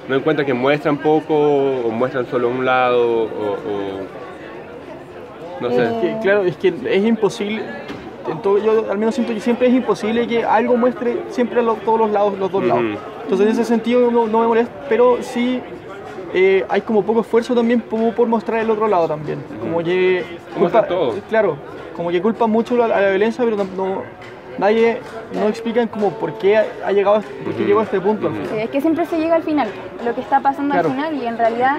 no 0.07 0.15
encuentran 0.15 0.45
que 0.45 0.53
muestran 0.53 0.95
poco 0.98 1.34
o 1.36 1.91
muestran 1.91 2.25
solo 2.27 2.48
un 2.48 2.63
lado 2.63 3.24
o... 3.24 3.24
o- 3.25 4.25
no 5.60 5.69
sé. 5.72 5.84
Eh, 5.84 6.00
Que, 6.01 6.19
claro, 6.22 6.43
es 6.43 6.55
que 6.55 6.74
es 6.89 7.03
imposible, 7.05 7.62
en 8.29 8.41
todo- 8.41 8.60
yo 8.63 8.89
al 8.89 8.98
menos 8.98 9.13
siento 9.13 9.34
que 9.34 9.41
siempre 9.41 9.67
es 9.67 9.74
imposible 9.74 10.25
que 10.25 10.41
algo 10.45 10.77
muestre 10.77 11.17
siempre 11.31 11.60
a 11.60 11.63
los- 11.63 11.79
todos 11.81 12.00
los 12.00 12.12
lados, 12.12 12.39
los 12.39 12.50
dos 12.50 12.63
lados. 12.63 12.84
Entonces 13.25 13.48
en 13.48 13.53
ese 13.53 13.65
sentido 13.65 14.12
no, 14.12 14.27
no 14.27 14.39
me 14.39 14.48
molesta, 14.48 14.72
pero 14.88 15.17
sí 15.22 15.60
eh, 16.34 16.63
hay 16.70 16.82
como 16.82 17.01
poco 17.03 17.22
esfuerzo 17.22 17.55
también 17.55 17.79
como 17.89 18.12
por 18.13 18.27
mostrar 18.27 18.62
el 18.62 18.70
otro 18.70 18.88
lado 18.88 19.08
también. 19.08 19.39
Como 19.60 19.79
que... 19.79 20.24
Todo. 20.88 21.15
Claro, 21.27 21.58
como 21.96 22.12
que 22.12 22.22
culpan 22.22 22.50
mucho 22.51 22.75
a 22.84 22.88
la, 22.88 22.98
a 22.98 23.01
la 23.01 23.10
violencia, 23.10 23.44
pero 23.44 23.58
no, 23.58 23.63
no- 23.75 24.01
nadie, 24.60 25.00
no 25.34 25.48
explican 25.48 25.88
como 25.88 26.12
por 26.12 26.38
qué 26.38 26.55
ha, 26.58 26.91
llegado, 26.91 27.22
por 27.44 27.53
qué 27.55 27.63
llegó 27.65 27.79
a 27.79 27.84
este 27.84 28.00
punto. 28.00 28.29
Sí, 28.51 28.58
es 28.58 28.70
que 28.70 28.79
siempre 28.79 29.05
se 29.05 29.17
llega 29.17 29.36
al 29.36 29.44
final, 29.44 29.67
lo 30.05 30.13
que 30.13 30.22
está 30.22 30.39
pasando 30.39 30.74
Claro. 30.74 30.89
al 30.89 30.96
final 30.96 31.15
y 31.15 31.25
en 31.25 31.38
realidad 31.38 31.77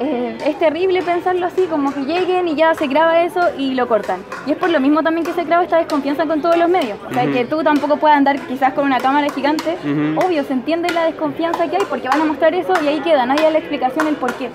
eh, 0.00 0.38
es 0.44 0.58
terrible 0.58 1.02
pensarlo 1.02 1.46
así, 1.46 1.66
como 1.66 1.92
que 1.92 2.00
lleguen 2.04 2.48
y 2.48 2.54
ya 2.54 2.74
se 2.74 2.86
graba 2.86 3.22
eso 3.22 3.40
y 3.56 3.74
lo 3.74 3.86
cortan. 3.86 4.20
Y 4.46 4.52
es 4.52 4.56
por 4.56 4.70
lo 4.70 4.80
mismo 4.80 5.02
también 5.02 5.26
que 5.26 5.32
se 5.32 5.44
graba 5.44 5.64
esta 5.64 5.78
desconfianza 5.78 6.26
con 6.26 6.40
todos 6.40 6.56
los 6.56 6.68
medios. 6.68 6.98
O 7.08 7.12
sea, 7.12 7.26
que 7.26 7.44
tú 7.44 7.62
tampoco 7.62 7.96
puedas 7.96 8.16
andar 8.16 8.38
quizás 8.40 8.72
con 8.74 8.84
una 8.84 8.98
cámara 8.98 9.28
gigante. 9.32 9.76
Obvio, 10.16 10.44
se 10.44 10.52
entiende 10.52 10.92
la 10.92 11.04
desconfianza 11.04 11.68
que 11.68 11.76
hay 11.76 11.82
porque 11.88 12.08
van 12.08 12.20
a 12.20 12.24
mostrar 12.24 12.54
eso 12.54 12.72
y 12.82 12.88
ahí 12.88 13.00
queda, 13.00 13.26
nadie 13.26 13.44
da 13.44 13.50
la 13.50 13.58
explicación 13.58 14.06
el 14.06 14.16
por 14.16 14.32
qué. 14.34 14.50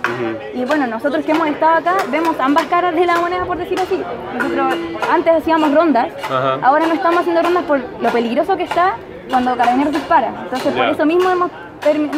Y 0.54 0.66
bueno, 0.66 0.88
nosotros 0.88 1.26
que 1.26 1.32
hemos 1.32 1.48
estado 1.48 1.78
acá 1.78 1.98
vemos 2.12 2.36
ambas 2.40 2.66
caras 2.66 2.96
de 2.96 3.06
la 3.06 3.18
moneda, 3.18 3.46
por 3.46 3.58
decir 3.58 3.80
así. 3.80 4.02
Nosotros 4.36 4.76
antes 5.12 5.34
hacíamos 5.34 5.74
rondas, 5.74 6.12
ahora 6.62 6.86
no 6.88 6.94
estamos 6.94 7.22
haciendo 7.22 7.42
rondas 7.42 7.64
por 7.64 7.80
lo 7.80 8.10
peligroso 8.10 8.58
que 8.58 8.64
está 8.64 8.96
cuando 9.30 9.56
Carabineros 9.56 9.94
dispara. 9.94 10.34
Entonces 10.44 10.74
por 10.74 10.86
eso 10.86 11.06
mismo 11.06 11.30
hemos 11.30 11.52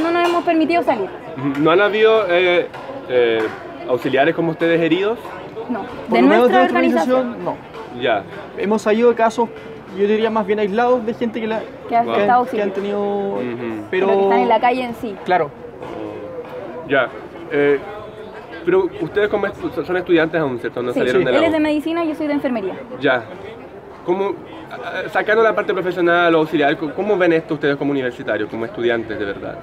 no 0.02 0.12
nos 0.12 0.28
hemos 0.28 0.44
permitido 0.44 0.84
salir. 0.84 1.10
No 1.60 1.72
han 1.72 1.82
habido 1.82 2.26
eh, 2.28 2.68
eh, 3.12 3.40
auxiliares 3.90 4.34
como 4.36 4.52
ustedes 4.52 4.80
heridos? 4.82 5.20
No, 5.70 5.82
Por 5.84 6.16
de 6.18 6.22
lo 6.22 6.28
menos 6.28 6.38
nuestra 6.50 6.60
de 6.62 6.66
organización, 6.66 7.44
no. 7.46 7.56
Ya. 8.02 8.24
Hemos 8.58 8.82
sabido 8.82 9.14
casos, 9.16 9.50
yo 9.98 10.08
diría 10.08 10.30
más 10.30 10.46
bien 10.46 10.60
aislados, 10.60 11.06
de 11.06 11.14
gente 11.14 11.40
que, 11.42 11.48
la, 11.48 11.62
que 11.90 11.96
ha 11.96 12.04
Wow. 12.04 12.12
estado 12.14 12.16
que 12.18 12.32
han 12.32 12.38
auxiliar, 12.40 12.70
tenido... 12.72 13.36
Pero, 13.90 14.08
Pero, 14.08 14.08
que 14.08 14.24
están 14.24 14.40
en 14.40 14.50
la 14.50 14.60
calle 14.60 14.84
en 14.86 14.96
sí. 14.96 15.16
Claro, 15.26 15.52
Ya. 16.88 17.10
Eh, 17.52 17.80
pero 18.66 18.88
ustedes 19.02 19.28
como 19.28 19.48
estu- 19.48 19.84
son 19.86 19.98
estudiantes 19.98 20.40
aún, 20.40 20.60
¿cierto? 20.60 20.82
No 20.84 20.94
Sí, 20.94 21.00
salieron 21.00 21.22
sí. 21.22 21.26
de 21.26 21.32
la 21.32 21.38
Él 21.40 21.44
es 21.46 21.52
de 21.52 21.60
medicina 21.60 22.04
y 22.06 22.10
yo 22.10 22.16
soy 22.16 22.28
de 22.28 22.34
enfermería. 22.34 22.76
Ya. 23.00 23.24
¿Cómo, 24.06 24.34
sacando 25.12 25.44
la 25.44 25.54
parte 25.56 25.74
profesional 25.74 26.34
o 26.36 26.40
auxiliar, 26.40 26.78
¿cómo- 26.78 26.94
¿cómo 26.94 27.18
ven 27.18 27.34
esto 27.34 27.56
ustedes 27.56 27.76
como 27.76 27.92
universitarios, 27.92 28.50
como 28.50 28.66
estudiantes 28.66 29.18
de 29.18 29.26
verdad? 29.26 29.58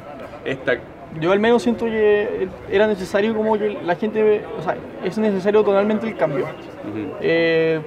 Esta, 0.45 0.75
yo 1.21 1.33
al 1.33 1.41
menos 1.41 1.63
siento 1.63 1.87
que 1.87 2.49
era 2.71 2.87
necesario 2.87 3.35
como 3.35 3.59
que 3.59 3.79
la 3.85 3.97
gente, 3.97 4.45
o 4.59 4.63
sea, 4.63 4.77
es 5.05 5.17
necesario 5.19 5.63
totalmente 5.65 6.07
el 6.07 6.17
cambio. 6.17 6.45
ujú, 6.45 7.13
Eh, 7.21 7.81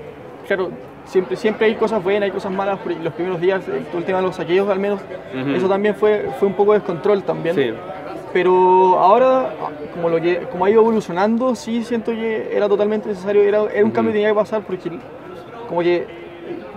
claro, 0.48 0.70
siempre, 1.06 1.36
siempre 1.36 1.68
hay 1.68 1.76
cosas 1.76 2.04
buenas, 2.04 2.24
hay 2.24 2.32
cosas 2.32 2.52
malas. 2.52 2.80
Los 3.04 3.14
primeros 3.14 3.40
días, 3.40 3.68
eh, 3.68 3.84
todo 3.90 4.00
el 4.00 4.06
tema 4.06 4.20
de 4.20 4.26
los 4.26 4.36
saqueos, 4.36 4.70
al 4.70 4.80
menos, 4.80 5.00
Ujú. 5.40 5.52
eso 5.56 5.70
también 5.70 5.96
fue, 5.96 6.30
fue 6.40 6.48
un 6.48 6.56
poco 6.56 6.74
de 6.74 6.80
descontrol 6.80 7.24
también. 7.24 7.56
Sí. 7.56 7.72
Pero 8.34 8.98
ahora, 8.98 9.50
como, 9.94 10.10
lo 10.10 10.20
que, 10.22 10.38
como 10.52 10.66
ha 10.66 10.70
ido 10.70 10.82
evolucionando, 10.82 11.54
sí 11.54 11.84
siento 11.84 12.12
que 12.12 12.50
era 12.56 12.68
totalmente 12.70 13.10
necesario, 13.10 13.44
era, 13.44 13.64
era 13.64 13.82
un 13.84 13.88
Ujú. 13.88 13.94
cambio 13.94 14.14
que 14.14 14.18
tenía 14.20 14.30
que 14.30 14.36
pasar 14.36 14.62
porque 14.64 14.90
como 15.68 15.82
que 15.82 16.21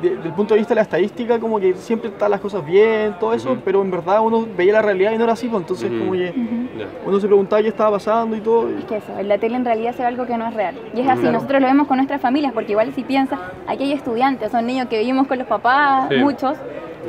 desde 0.03 0.29
el 0.29 0.33
punto 0.35 0.55
de 0.55 0.59
vista 0.61 0.71
de 0.73 0.77
la 0.77 0.83
estadística, 0.83 1.39
como 1.39 1.59
que 1.61 1.75
siempre 1.75 2.09
están 2.11 2.31
las 2.31 2.41
cosas 2.41 2.65
bien, 2.65 3.15
todo 3.19 3.33
eso, 3.33 3.57
pero 3.65 3.83
en 3.83 3.91
verdad 3.91 4.21
uno 4.23 4.47
veía 4.57 4.73
la 4.75 4.83
realidad 4.83 5.13
y 5.13 5.19
no 5.19 5.25
era 5.25 5.33
así, 5.35 5.49
pues, 5.49 5.61
entonces 5.63 5.91
como 5.99 6.13
que 6.13 6.35
uno 7.07 7.21
se 7.21 7.27
preguntaba 7.27 7.63
qué 7.63 7.69
estaba 7.69 7.93
pasando 7.93 8.37
y 8.37 8.41
todo. 8.41 8.71
y- 8.71 8.79
Es 8.81 8.85
que 8.85 8.97
eso, 8.97 9.19
en 9.19 9.29
la 9.29 9.39
tele 9.39 9.57
en 9.57 9.65
realidad 9.65 9.93
se 9.95 10.03
ve 10.03 10.09
algo 10.09 10.27
que 10.27 10.37
no 10.37 10.47
es 10.49 10.55
real. 10.55 10.75
Y 10.95 11.01
es 11.01 11.09
así, 11.09 11.21
Claro. 11.21 11.33
nosotros 11.35 11.61
lo 11.61 11.67
vemos 11.69 11.87
con 11.87 11.97
nuestras 11.99 12.21
familias, 12.21 12.53
porque 12.53 12.73
igual 12.73 12.93
si 12.95 13.03
piensas, 13.05 13.39
aquí 13.67 13.85
hay 13.85 13.93
estudiantes, 13.93 14.51
son 14.51 14.67
niños 14.67 14.89
que 14.89 14.99
vivimos 14.99 15.27
con 15.27 15.39
los 15.39 15.47
papás, 15.47 16.09
Sí. 16.09 16.17
muchos, 16.17 16.57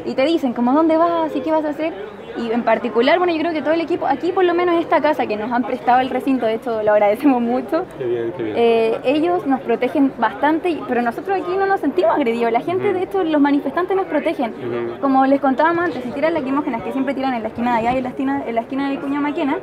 y 0.05 0.13
te 0.13 0.23
dicen, 0.25 0.53
como, 0.53 0.73
¿dónde 0.73 0.97
vas 0.97 1.35
y 1.35 1.39
qué 1.41 1.51
vas 1.51 1.65
a 1.65 1.69
hacer? 1.69 1.93
Y 2.37 2.51
en 2.51 2.63
particular, 2.63 3.17
bueno, 3.17 3.33
yo 3.33 3.39
creo 3.39 3.53
que 3.53 3.61
todo 3.61 3.73
el 3.73 3.81
equipo, 3.81 4.05
aquí 4.07 4.31
por 4.31 4.43
lo 4.43 4.53
menos 4.53 4.75
en 4.75 4.81
esta 4.81 4.99
casa 5.01 5.25
que 5.25 5.37
nos 5.37 5.51
han 5.51 5.63
prestado 5.63 6.01
el 6.01 6.09
recinto, 6.09 6.45
de 6.45 6.55
hecho 6.55 6.83
lo 6.83 6.91
agradecemos 6.91 7.41
mucho, 7.41 7.85
Qué 7.97 8.03
bien, 8.05 8.33
qué 8.35 8.43
bien. 8.43 8.55
eh, 8.57 8.97
ellos 9.05 9.45
nos 9.47 9.61
protegen 9.61 10.11
bastante, 10.17 10.77
pero 10.87 11.01
nosotros 11.01 11.37
aquí 11.41 11.55
no 11.57 11.65
nos 11.65 11.79
sentimos 11.79 12.11
agredidos. 12.15 12.51
La 12.51 12.61
gente, 12.61 12.93
de 12.93 13.03
hecho, 13.03 13.23
los 13.23 13.39
manifestantes 13.41 13.95
nos 13.95 14.05
protegen. 14.07 14.53
Como 15.01 15.25
les 15.25 15.39
contábamos 15.39 15.85
antes, 15.85 16.03
si 16.03 16.11
tiran 16.11 16.33
lacrimógenas 16.33 16.81
que 16.83 16.91
siempre 16.91 17.13
tiran 17.13 17.33
en 17.33 17.43
la 17.43 17.49
esquina 17.49 17.73
de 17.73 17.79
allá 17.79 17.93
y 17.93 17.97
en 17.97 18.03
la 18.03 18.09
esquina, 18.09 18.43
en 18.45 18.55
la 18.55 18.61
esquina 18.61 18.89
de 18.89 18.99
Cuña 18.99 19.21
Maquena, 19.21 19.57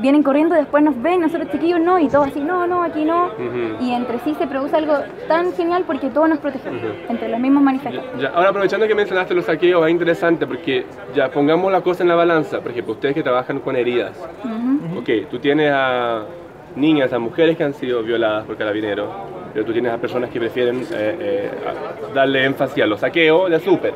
vienen 0.00 0.22
corriendo, 0.22 0.54
después 0.54 0.82
nos 0.82 1.00
ven, 1.00 1.20
nosotros 1.20 1.50
chiquillos 1.50 1.80
no, 1.80 1.98
y 1.98 2.08
todos 2.08 2.28
así, 2.28 2.40
no, 2.40 2.66
no, 2.66 2.82
aquí 2.82 3.04
no. 3.04 3.26
Ujú. 3.26 3.84
Y 3.84 3.92
entre 3.92 4.18
sí 4.20 4.34
se 4.34 4.46
produce 4.46 4.76
algo 4.76 4.94
tan 5.28 5.52
genial 5.52 5.84
porque 5.86 6.10
todos 6.10 6.28
nos 6.28 6.38
protegemos, 6.38 6.80
entre 7.08 7.28
los 7.28 7.40
mismos 7.40 7.62
manifestantes. 7.62 8.20
Ya, 8.20 8.28
ahora 8.28 8.50
aprovechando 8.50 8.86
que 8.86 8.94
mencionaste 8.94 9.34
los 9.34 9.44
saqueos, 9.44 9.84
es 9.86 9.90
interesante 9.90 10.46
porque 10.46 10.86
ya 11.14 11.30
pongamos 11.30 11.70
la 11.72 11.80
cosa 11.80 12.02
en 12.02 12.08
la 12.08 12.14
balanza. 12.14 12.60
Por 12.60 12.72
ejemplo, 12.72 12.94
ustedes 12.94 13.14
que 13.14 13.22
trabajan 13.22 13.60
con 13.60 13.76
heridas. 13.76 14.12
Ujú. 14.44 14.98
Ok, 14.98 15.28
tú 15.30 15.38
tienes 15.38 15.72
a 15.74 16.22
niñas, 16.76 17.12
a 17.12 17.18
mujeres 17.18 17.56
que 17.56 17.64
han 17.64 17.74
sido 17.74 18.02
violadas 18.02 18.44
por 18.44 18.56
carabineros, 18.56 19.08
pero 19.52 19.64
tú 19.64 19.72
tienes 19.72 19.92
a 19.92 19.98
personas 19.98 20.30
que 20.30 20.38
prefieren 20.38 20.80
eh, 20.80 21.16
eh, 21.20 21.50
darle 22.14 22.44
énfasis 22.44 22.82
a 22.82 22.86
los 22.86 23.00
saqueos 23.00 23.50
de 23.50 23.60
súper. 23.60 23.94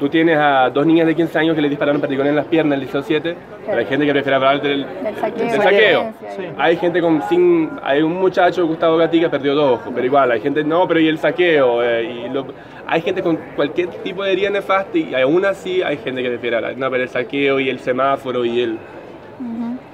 Tú 0.00 0.08
tienes 0.08 0.36
a 0.36 0.70
dos 0.70 0.84
niñas 0.84 1.06
de 1.06 1.14
15 1.14 1.38
años 1.38 1.54
que 1.54 1.62
le 1.62 1.68
dispararon 1.68 2.00
perdigones 2.00 2.30
en 2.30 2.36
las 2.36 2.46
piernas 2.46 2.74
en 2.76 2.80
el 2.80 2.86
liceo 2.86 3.02
7, 3.02 3.36
pero 3.64 3.78
hay 3.78 3.86
gente 3.86 4.04
que 4.04 4.12
prefiere 4.12 4.34
hablar 4.36 4.60
del, 4.60 4.84
Del 5.02 5.14
saqueo. 5.16 5.46
del 5.46 5.56
la 5.58 5.62
saqueo. 5.64 6.00
violencia, 6.00 6.30
Sí. 6.36 6.42
Hay 6.58 6.76
gente 6.76 7.00
con 7.00 7.22
sin 7.28 7.70
hay 7.82 8.02
un 8.02 8.14
muchacho 8.14 8.66
Gustavo 8.66 8.96
Gatica 8.96 9.30
perdió 9.30 9.54
dos 9.54 9.78
ojos, 9.80 9.92
pero 9.94 10.04
igual 10.04 10.32
hay 10.32 10.40
gente 10.40 10.64
no, 10.64 10.86
pero 10.88 10.98
y 11.00 11.06
el 11.08 11.18
saqueo 11.18 11.82
eh, 11.82 12.24
y 12.26 12.28
lo- 12.28 12.46
hay 12.86 13.00
gente 13.02 13.22
con 13.22 13.38
cualquier 13.56 13.88
tipo 14.02 14.24
de 14.24 14.32
herida 14.32 14.50
nefasta 14.50 14.98
y 14.98 15.14
aún 15.14 15.44
así 15.44 15.80
hay 15.80 15.96
gente 15.98 16.22
que 16.22 16.28
prefiere 16.28 16.56
hablar, 16.56 16.76
no, 16.76 16.90
pero 16.90 17.02
el 17.04 17.08
saqueo 17.08 17.60
y 17.60 17.70
el 17.70 17.78
semáforo 17.78 18.44
y 18.44 18.60
el. 18.62 18.78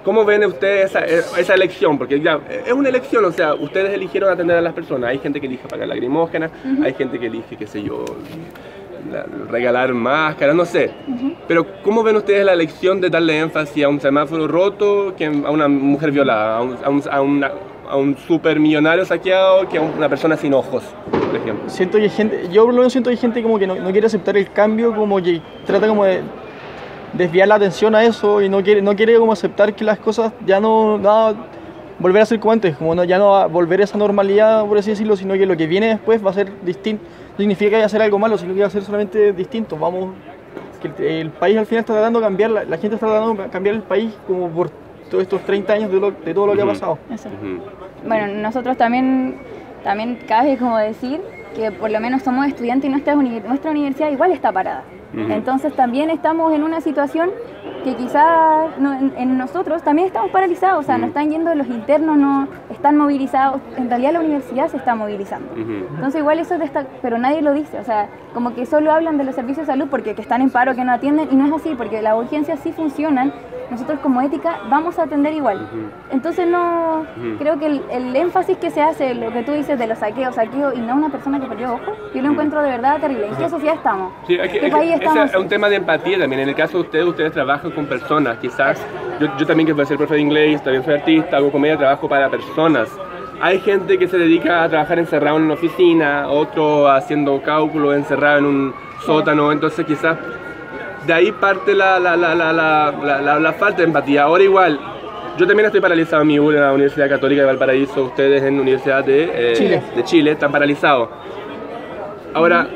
¿Cómo 0.05 0.25
ven 0.25 0.45
ustedes 0.47 0.87
esa, 0.95 1.05
esa 1.05 1.55
elección? 1.55 1.99
Porque 1.99 2.21
ya 2.21 2.41
es 2.67 2.73
una 2.73 2.89
elección, 2.89 3.23
o 3.27 3.33
sea, 3.33 3.53
ustedes 3.55 3.93
eligieron 3.93 4.31
atender 4.33 4.57
a 4.57 4.63
las 4.63 4.73
personas. 4.73 5.11
Hay 5.11 5.19
gente 5.19 5.41
que 5.41 5.47
elige 5.47 5.69
pagar 5.69 5.89
lagrimógenas, 5.89 6.51
hay 6.83 6.95
gente 6.95 7.19
que 7.19 7.27
elige, 7.27 7.57
qué 7.57 7.67
sé 7.67 7.83
yo, 7.83 8.05
la- 9.11 9.27
regalar 9.51 9.93
máscaras, 9.95 10.55
no 10.55 10.65
sé. 10.65 10.91
Pero 11.47 11.67
¿cómo 11.83 12.03
ven 12.03 12.17
ustedes 12.17 12.45
la 12.45 12.53
elección 12.53 13.01
de 13.01 13.11
darle 13.11 13.39
énfasis 13.39 13.85
a 13.85 13.89
un 13.89 14.01
semáforo 14.01 14.49
roto 14.49 15.15
que 15.17 15.27
a 15.27 15.51
una 15.51 15.69
mujer 15.69 16.11
violada, 16.11 16.59
a 16.59 16.63
un, 16.63 16.77
a 16.83 16.91
un, 16.91 17.03
a 17.11 17.21
una- 17.21 17.53
a 17.91 17.97
un 17.97 18.17
supermillonario 18.17 19.05
saqueado 19.05 19.69
que 19.69 19.79
a 19.79 19.81
una 19.81 20.09
persona 20.09 20.37
sin 20.37 20.55
ojos, 20.55 20.85
por 21.11 21.35
ejemplo? 21.37 21.69
Siento 21.69 21.99
que 21.99 22.05
hay 22.05 22.11
gente, 22.11 22.49
yo 22.53 22.65
por 22.65 22.73
lo 22.73 22.79
menos 22.81 22.93
siento 22.93 23.11
que 23.11 23.15
hay 23.15 23.21
gente 23.21 23.43
como 23.43 23.59
que 23.59 23.67
no, 23.67 23.75
no 23.75 23.91
quiere 23.91 24.07
aceptar 24.07 24.37
el 24.37 24.51
cambio, 24.53 24.95
como 24.95 25.21
que 25.21 25.41
trata 25.67 25.89
como 25.89 26.05
de 26.05 26.21
desviar 27.13 27.49
la 27.49 27.57
atención 27.57 27.95
a 27.97 28.05
eso 28.05 28.41
y 28.41 28.49
no 28.49 28.63
quiere, 28.63 28.81
no 28.81 28.95
quiere 28.95 29.17
como 29.19 29.33
aceptar 29.33 29.75
que 29.75 29.85
las 29.85 29.99
cosas 29.99 30.33
ya 30.47 30.61
no, 30.61 30.99
nada, 30.99 31.35
volver 31.99 32.23
a 32.23 32.27
ser 32.27 32.39
como 32.39 32.53
antes, 32.53 32.77
como 32.77 32.95
no, 32.95 33.03
ya 33.03 33.19
no 33.19 33.31
va 33.31 33.43
a 33.43 33.47
volver 33.47 33.81
a 33.81 33.85
esa 33.85 33.99
normalidad, 33.99 34.65
por 34.67 34.79
así 34.79 34.91
decirlo, 34.91 35.17
sino 35.17 35.35
que 35.35 35.45
lo 35.45 35.57
que 35.57 35.67
viene 35.67 35.89
después 35.89 36.25
va 36.25 36.31
a 36.31 36.35
ser 36.35 36.53
distinto. 36.63 37.03
No 37.41 37.43
significa 37.43 37.71
que 37.71 37.77
vaya 37.77 37.87
a 37.87 37.89
ser 37.89 38.03
algo 38.03 38.19
malo, 38.19 38.37
sino 38.37 38.53
que 38.53 38.61
va 38.61 38.67
a 38.67 38.71
ser 38.71 38.83
solamente 38.83 39.33
distinto. 39.33 39.75
Vamos, 39.79 40.11
que 40.83 40.89
el, 40.89 41.05
el 41.23 41.31
país 41.31 41.57
al 41.57 41.65
final 41.65 41.81
está 41.81 41.95
tratando 41.95 42.19
de 42.21 42.27
cambiar, 42.27 42.51
la, 42.51 42.65
la 42.65 42.77
gente 42.77 42.97
está 42.97 43.07
tratando 43.07 43.43
de 43.45 43.49
cambiar 43.49 43.77
el 43.77 43.83
país 43.83 44.13
como 44.27 44.49
por 44.51 44.69
todos 45.11 45.23
estos 45.23 45.41
30 45.47 45.73
años 45.73 45.91
de, 45.91 45.99
lo- 46.01 46.11
de 46.11 46.35
todo 46.35 46.49
lo 46.49 46.55
que 46.55 46.61
ha 46.61 46.67
pasado. 46.67 46.99
Eso. 47.11 47.31
Bueno, 48.07 48.27
nosotros 48.43 48.77
también, 48.77 49.37
también 49.83 50.19
cabe 50.29 50.59
como 50.59 50.77
decir 50.77 51.23
que 51.57 51.73
por 51.73 51.91
lo 51.91 51.99
menos 51.99 52.21
somos 52.21 52.47
estudiantes 52.47 52.89
y 52.89 52.93
nuestra, 52.93 53.17
uni- 53.17 53.41
nuestra 53.41 53.71
universidad 53.71 54.11
igual 54.11 54.33
está 54.33 54.53
parada. 54.53 54.85
Entonces 55.15 55.73
también 55.73 56.11
estamos 56.11 56.53
en 56.53 56.63
una 56.63 56.83
situación 56.83 57.31
que 57.85 57.95
quizás 57.97 58.79
no- 58.79 58.93
en, 58.93 59.13
en 59.17 59.39
nosotros 59.39 59.83
también 59.83 60.07
estamos 60.09 60.31
paralizados, 60.31 60.81
o 60.81 60.83
sea, 60.83 60.95
Ujú. 60.97 61.03
no 61.03 61.07
están 61.09 61.31
yendo 61.31 61.55
los 61.55 61.67
internos, 61.69 62.17
no 62.17 62.49
están 62.71 62.97
movilizados, 62.97 63.61
en 63.77 63.89
realidad 63.89 64.13
la 64.15 64.21
universidad 64.21 64.69
se 64.69 64.77
está 64.77 64.95
movilizando. 64.95 65.53
Entonces 65.57 66.21
igual 66.21 66.39
eso 66.39 66.59
destaca, 66.59 66.89
pero 67.03 67.19
nadie 67.19 67.43
lo 67.43 67.53
dice, 67.53 67.79
o 67.79 67.85
sea, 67.85 68.09
como 68.35 68.55
que 68.55 68.67
solo 68.67 68.93
hablan 68.93 69.19
de 69.19 69.25
los 69.25 69.35
servicios 69.35 69.67
de 69.67 69.73
salud 69.73 69.89
porque 69.91 70.15
que 70.15 70.23
están 70.23 70.41
en 70.43 70.51
paro, 70.51 70.75
que 70.75 70.85
no 70.85 70.93
atienden, 70.93 71.29
y 71.31 71.37
no 71.37 71.47
es 71.47 71.53
así, 71.61 71.75
porque 71.77 72.01
las 72.03 72.15
urgencias 72.17 72.61
sí 72.61 72.73
funcionan, 72.73 73.33
nosotros 73.71 74.01
como 74.01 74.21
ética 74.21 74.59
vamos 74.69 74.99
a 74.99 75.05
atender 75.05 75.33
igual. 75.33 75.69
Entonces 76.11 76.47
no, 76.49 77.07
creo 77.39 77.59
que 77.59 77.67
el, 77.67 77.83
el 77.91 78.17
énfasis 78.17 78.57
que 78.59 78.71
se 78.71 78.83
hace, 78.83 79.15
lo 79.15 79.33
que 79.33 79.43
tú 79.43 79.53
dices 79.53 79.79
de 79.79 79.87
los 79.87 79.99
saqueos, 79.99 80.35
saqueos, 80.35 80.75
y 80.77 80.81
no 80.81 80.95
una 80.97 81.09
persona 81.09 81.41
que 81.41 81.47
perdió 81.47 81.75
ojo, 81.75 81.93
yo 82.15 82.23
lo 82.23 82.31
encuentro 82.31 82.63
de 82.63 82.71
verdad 82.71 82.99
terrible. 83.01 83.29
¿En 83.29 83.37
qué 83.37 83.49
sociedad 83.49 83.77
estamos? 83.77 84.13
Sí, 84.27 84.37
¿Qué 84.37 84.61
que- 84.61 84.69
país 84.71 84.93
estamos? 84.95 85.31
es 85.31 85.37
un 85.37 85.49
tema 85.49 85.69
de 85.69 85.77
empatía 85.77 86.19
también. 86.19 86.43
En 86.43 86.49
el 86.49 86.55
caso 86.55 86.79
de 86.79 86.85
ustedes, 86.85 87.05
ustedes 87.07 87.33
trabajan 87.33 87.71
con 87.71 87.87
personas. 87.87 88.39
Quizás 88.39 88.81
yo, 89.21 89.29
yo 89.39 89.47
también 89.47 89.67
que 89.67 89.73
voy 89.73 89.83
a 89.83 89.87
ser 89.87 89.97
profe 89.99 90.15
de 90.15 90.21
inglés, 90.21 90.63
también 90.63 90.85
soy 90.85 90.95
artista, 90.95 91.37
hago 91.37 91.51
comedia, 91.53 91.77
trabajo 91.77 92.09
para 92.09 92.29
personas. 92.29 92.89
Hay 93.41 93.61
gente 93.61 93.99
que 93.99 94.07
se 94.07 94.19
dedica 94.19 94.63
a 94.63 94.69
trabajar 94.69 94.99
encerrado 94.99 95.39
en 95.39 95.45
una 95.45 95.55
oficina, 95.55 96.29
otro 96.29 96.91
haciendo 96.91 97.41
cálculos 97.41 97.97
encerrado 97.97 98.39
en 98.39 98.45
un 98.45 98.75
sótano, 99.05 99.51
entonces 99.51 99.87
quizás 99.87 100.19
de 101.07 101.13
ahí 101.13 101.33
parte 101.33 101.75
la, 101.75 101.99
la, 101.99 102.17
la, 102.17 102.35
la, 102.35 103.53
falta 103.55 103.79
de 103.79 103.85
empatía. 103.85 104.25
Ahora 104.25 104.45
igual, 104.45 104.79
yo 105.39 105.47
también 105.47 105.67
estoy 105.67 105.81
paralizado 105.81 106.21
en 106.23 106.29
mi 106.29 106.37
en 106.37 106.61
la 106.61 106.73
Universidad 106.73 107.09
Católica 107.09 107.41
de 107.41 107.47
Valparaíso, 107.47 108.05
ustedes 108.05 108.43
en 108.43 108.57
la 108.57 108.63
Universidad 108.63 109.05
de 109.05 109.31
eh, 109.33 109.53
Chile. 109.55 109.83
de 109.97 110.05
Chile 110.05 110.31
están 110.33 110.53
paralizados. 110.53 111.09
Ahora, 112.35 112.69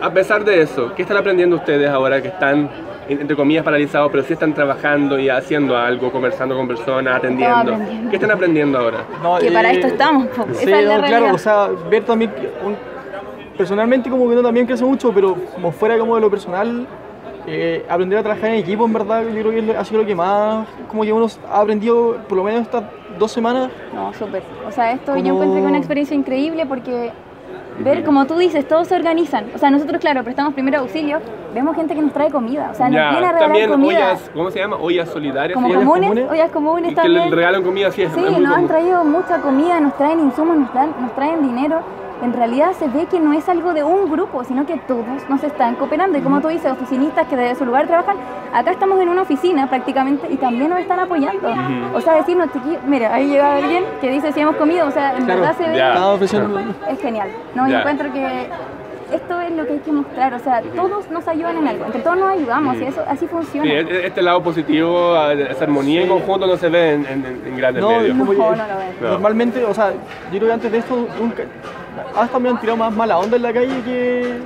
a 0.00 0.10
pesar 0.10 0.44
de 0.44 0.62
eso, 0.62 0.92
¿qué 0.94 1.02
están 1.02 1.16
aprendiendo 1.16 1.56
ustedes 1.56 1.88
ahora 1.88 2.20
que 2.20 2.28
están, 2.28 2.68
entre 3.08 3.36
comillas, 3.36 3.64
paralizados, 3.64 4.10
pero 4.10 4.22
sí 4.22 4.32
están 4.34 4.52
trabajando 4.54 5.18
y 5.18 5.28
haciendo 5.28 5.76
algo, 5.76 6.10
conversando 6.12 6.56
con 6.56 6.68
personas, 6.68 7.16
atendiendo? 7.16 7.76
¿Qué 8.10 8.16
están 8.16 8.30
aprendiendo 8.30 8.78
ahora? 8.78 8.98
No, 9.22 9.38
Que 9.38 9.50
para 9.50 9.70
eh, 9.70 9.74
esto 9.76 9.86
estamos. 9.88 10.28
Sí, 10.52 10.64
esa 10.68 10.78
es 10.80 10.86
la 10.86 10.94
no, 10.96 11.00
realidad. 11.00 11.18
claro, 11.20 11.34
o 11.34 11.38
sea, 11.38 11.68
ver 11.90 12.04
también, 12.04 12.32
un- 12.64 12.76
personalmente 13.56 14.08
como 14.10 14.26
que 14.26 14.32
uno 14.34 14.42
también 14.42 14.66
crece 14.66 14.84
mucho, 14.84 15.12
pero 15.12 15.34
como 15.54 15.72
fuera 15.72 15.98
como 15.98 16.14
de 16.14 16.20
lo 16.20 16.30
personal, 16.30 16.86
eh, 17.46 17.84
aprender 17.88 18.18
a 18.18 18.22
trabajar 18.22 18.50
en 18.50 18.56
equipo 18.56 18.84
en 18.84 18.92
verdad, 18.92 19.22
yo 19.24 19.30
creo 19.42 19.50
que 19.50 19.76
ha 19.76 19.84
sido 19.84 20.02
lo 20.02 20.06
que 20.06 20.14
más, 20.14 20.66
como 20.88 21.02
que 21.02 21.12
uno 21.12 21.26
ha 21.50 21.60
aprendido 21.60 22.18
por 22.28 22.36
lo 22.36 22.44
menos 22.44 22.60
estas 22.62 22.84
dos 23.18 23.32
semanas. 23.32 23.70
No, 23.94 24.12
súper. 24.12 24.42
O 24.66 24.70
sea, 24.70 24.92
esto 24.92 25.16
yo 25.16 25.32
encuentro 25.32 25.54
que 25.54 25.60
es 25.60 25.66
una 25.66 25.78
experiencia 25.78 26.14
increíble 26.14 26.66
porque 26.66 27.10
ver, 27.84 28.04
como 28.04 28.26
tú 28.26 28.36
dices, 28.38 28.66
todos 28.66 28.88
se 28.88 28.96
organizan. 28.96 29.46
O 29.54 29.58
sea, 29.58 29.70
nosotros, 29.70 30.00
claro, 30.00 30.22
prestamos 30.24 30.54
primero 30.54 30.78
auxilio, 30.80 31.18
vemos 31.54 31.74
gente 31.76 31.94
que 31.94 32.02
nos 32.02 32.12
trae 32.12 32.30
comida. 32.30 32.70
O 32.72 32.74
sea, 32.74 32.86
nos 32.88 32.94
viene 32.94 33.08
a 33.08 33.32
regalar 33.32 33.38
también 33.38 33.70
comida. 33.70 33.88
ollas, 34.08 34.30
¿cómo 34.34 34.50
se 34.50 34.58
llama? 34.58 34.76
Ollas 34.76 35.08
solidarias. 35.08 35.54
como 35.54 35.68
ollas 35.68 35.78
comunes, 35.80 36.08
comunes. 36.08 36.30
ollas 36.30 36.50
comunes 36.50 36.86
Y 36.92 36.94
que 36.94 37.00
también. 37.00 37.30
le 37.30 37.36
regalan 37.36 37.62
comida, 37.62 37.90
sí, 37.92 38.02
es, 38.02 38.12
Sí, 38.12 38.20
es 38.24 38.38
nos 38.38 38.56
han 38.56 38.66
traído 38.66 39.04
mucha 39.04 39.38
comida, 39.40 39.80
nos 39.80 39.96
traen 39.96 40.20
insumos, 40.20 40.56
nos, 40.56 40.74
dan- 40.74 40.94
nos 41.00 41.12
traen 41.14 41.42
dinero. 41.42 41.80
En 42.22 42.32
realidad 42.32 42.72
se 42.78 42.88
ve 42.88 43.06
que 43.06 43.20
no 43.20 43.32
es 43.32 43.48
algo 43.48 43.72
de 43.74 43.84
un 43.84 44.10
grupo, 44.10 44.42
sino 44.44 44.66
que 44.66 44.76
todos 44.78 45.04
nos 45.28 45.42
están 45.44 45.76
cooperando. 45.76 46.18
Y 46.18 46.20
como 46.20 46.40
tú 46.40 46.48
dices, 46.48 46.70
oficinistas 46.72 47.26
que 47.28 47.36
desde 47.36 47.54
su 47.56 47.64
lugar 47.64 47.86
trabajan, 47.86 48.16
acá 48.52 48.70
estamos 48.72 49.00
en 49.00 49.08
una 49.08 49.22
oficina 49.22 49.68
prácticamente 49.68 50.26
y 50.30 50.36
también 50.36 50.70
nos 50.70 50.80
están 50.80 51.00
apoyando. 51.00 51.48
O 51.94 52.00
sea, 52.00 52.14
decirnos, 52.14 52.52
chiquillos, 52.52 52.82
mira, 52.86 53.14
ahí 53.14 53.28
llega 53.28 53.56
alguien 53.56 53.84
que 54.00 54.10
dice 54.10 54.32
si 54.32 54.40
hemos 54.40 54.56
comido, 54.56 54.86
o 54.86 54.90
sea, 54.90 55.16
en 55.16 55.24
Claro, 55.24 55.40
verdad 55.40 55.56
se 55.56 55.68
ve, 55.68 55.82
ofreciendo. 56.14 56.60
es 56.88 57.00
genial. 57.00 57.28
No, 57.54 57.68
yo 57.68 57.78
encuentro 57.78 58.12
que 58.12 58.48
esto 59.12 59.40
es 59.40 59.50
lo 59.52 59.64
que 59.66 59.72
hay 59.72 59.78
que 59.78 59.90
mostrar, 59.92 60.34
o 60.34 60.38
sea, 60.38 60.60
todos 60.76 61.10
nos 61.10 61.26
ayudan 61.28 61.56
en 61.56 61.68
algo, 61.68 61.86
entre 61.86 62.02
todos 62.02 62.18
nos 62.18 62.28
ayudamos 62.30 62.76
y 62.76 62.84
eso 62.84 63.02
así 63.08 63.26
funciona. 63.26 63.66
Sí, 63.66 63.74
e- 63.74 64.06
este 64.06 64.20
lado 64.20 64.42
positivo, 64.42 65.16
esa 65.32 65.64
armonía 65.64 66.02
en 66.02 66.08
conjunto 66.08 66.46
no 66.46 66.56
se 66.58 66.68
ve 66.68 66.92
en, 66.92 67.06
en- 67.06 67.42
en 67.46 67.56
grandes 67.56 67.82
No, 67.82 67.88
medios. 67.90 68.14
no, 68.14 68.26
como- 68.26 68.32
no 68.34 68.50
lo. 68.56 68.64
No. 69.00 69.08
Normalmente, 69.12 69.64
o 69.64 69.72
sea, 69.72 69.92
yo 70.30 70.38
creo 70.38 70.46
que 70.48 70.52
antes 70.52 70.72
de 70.72 70.78
esto 70.78 71.08
nunca. 71.18 71.44
Hasta 72.16 72.38
me 72.38 72.48
han 72.48 72.60
tirado 72.60 72.76
más 72.76 72.92
mala 72.94 73.18
onda 73.18 73.36
en 73.36 73.42
la 73.42 73.52
calle 73.52 73.82
que. 73.84 74.38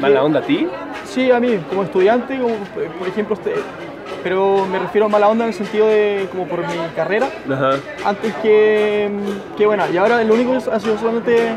¿Mala 0.00 0.22
onda 0.24 0.40
a 0.40 0.42
ti? 0.42 0.66
Sí, 1.04 1.30
a 1.30 1.38
mí, 1.38 1.58
como 1.68 1.82
estudiante, 1.84 2.38
como, 2.38 2.54
por 2.98 3.08
ejemplo, 3.08 3.34
este, 3.34 3.54
pero 4.22 4.66
me 4.70 4.78
refiero 4.78 5.06
a 5.06 5.08
mala 5.08 5.28
onda 5.28 5.44
en 5.44 5.48
el 5.48 5.54
sentido 5.54 5.86
de 5.88 6.26
como 6.30 6.46
por 6.46 6.60
mi 6.60 6.74
carrera, 6.96 7.28
Ajá. 7.50 7.72
antes 8.04 8.32
que, 8.36 9.10
que 9.56 9.66
bueno, 9.66 9.84
y 9.92 9.96
ahora 9.98 10.22
lo 10.24 10.32
único 10.34 10.54
es- 10.54 10.68
ha 10.68 10.80
sido 10.80 10.96
solamente 10.96 11.52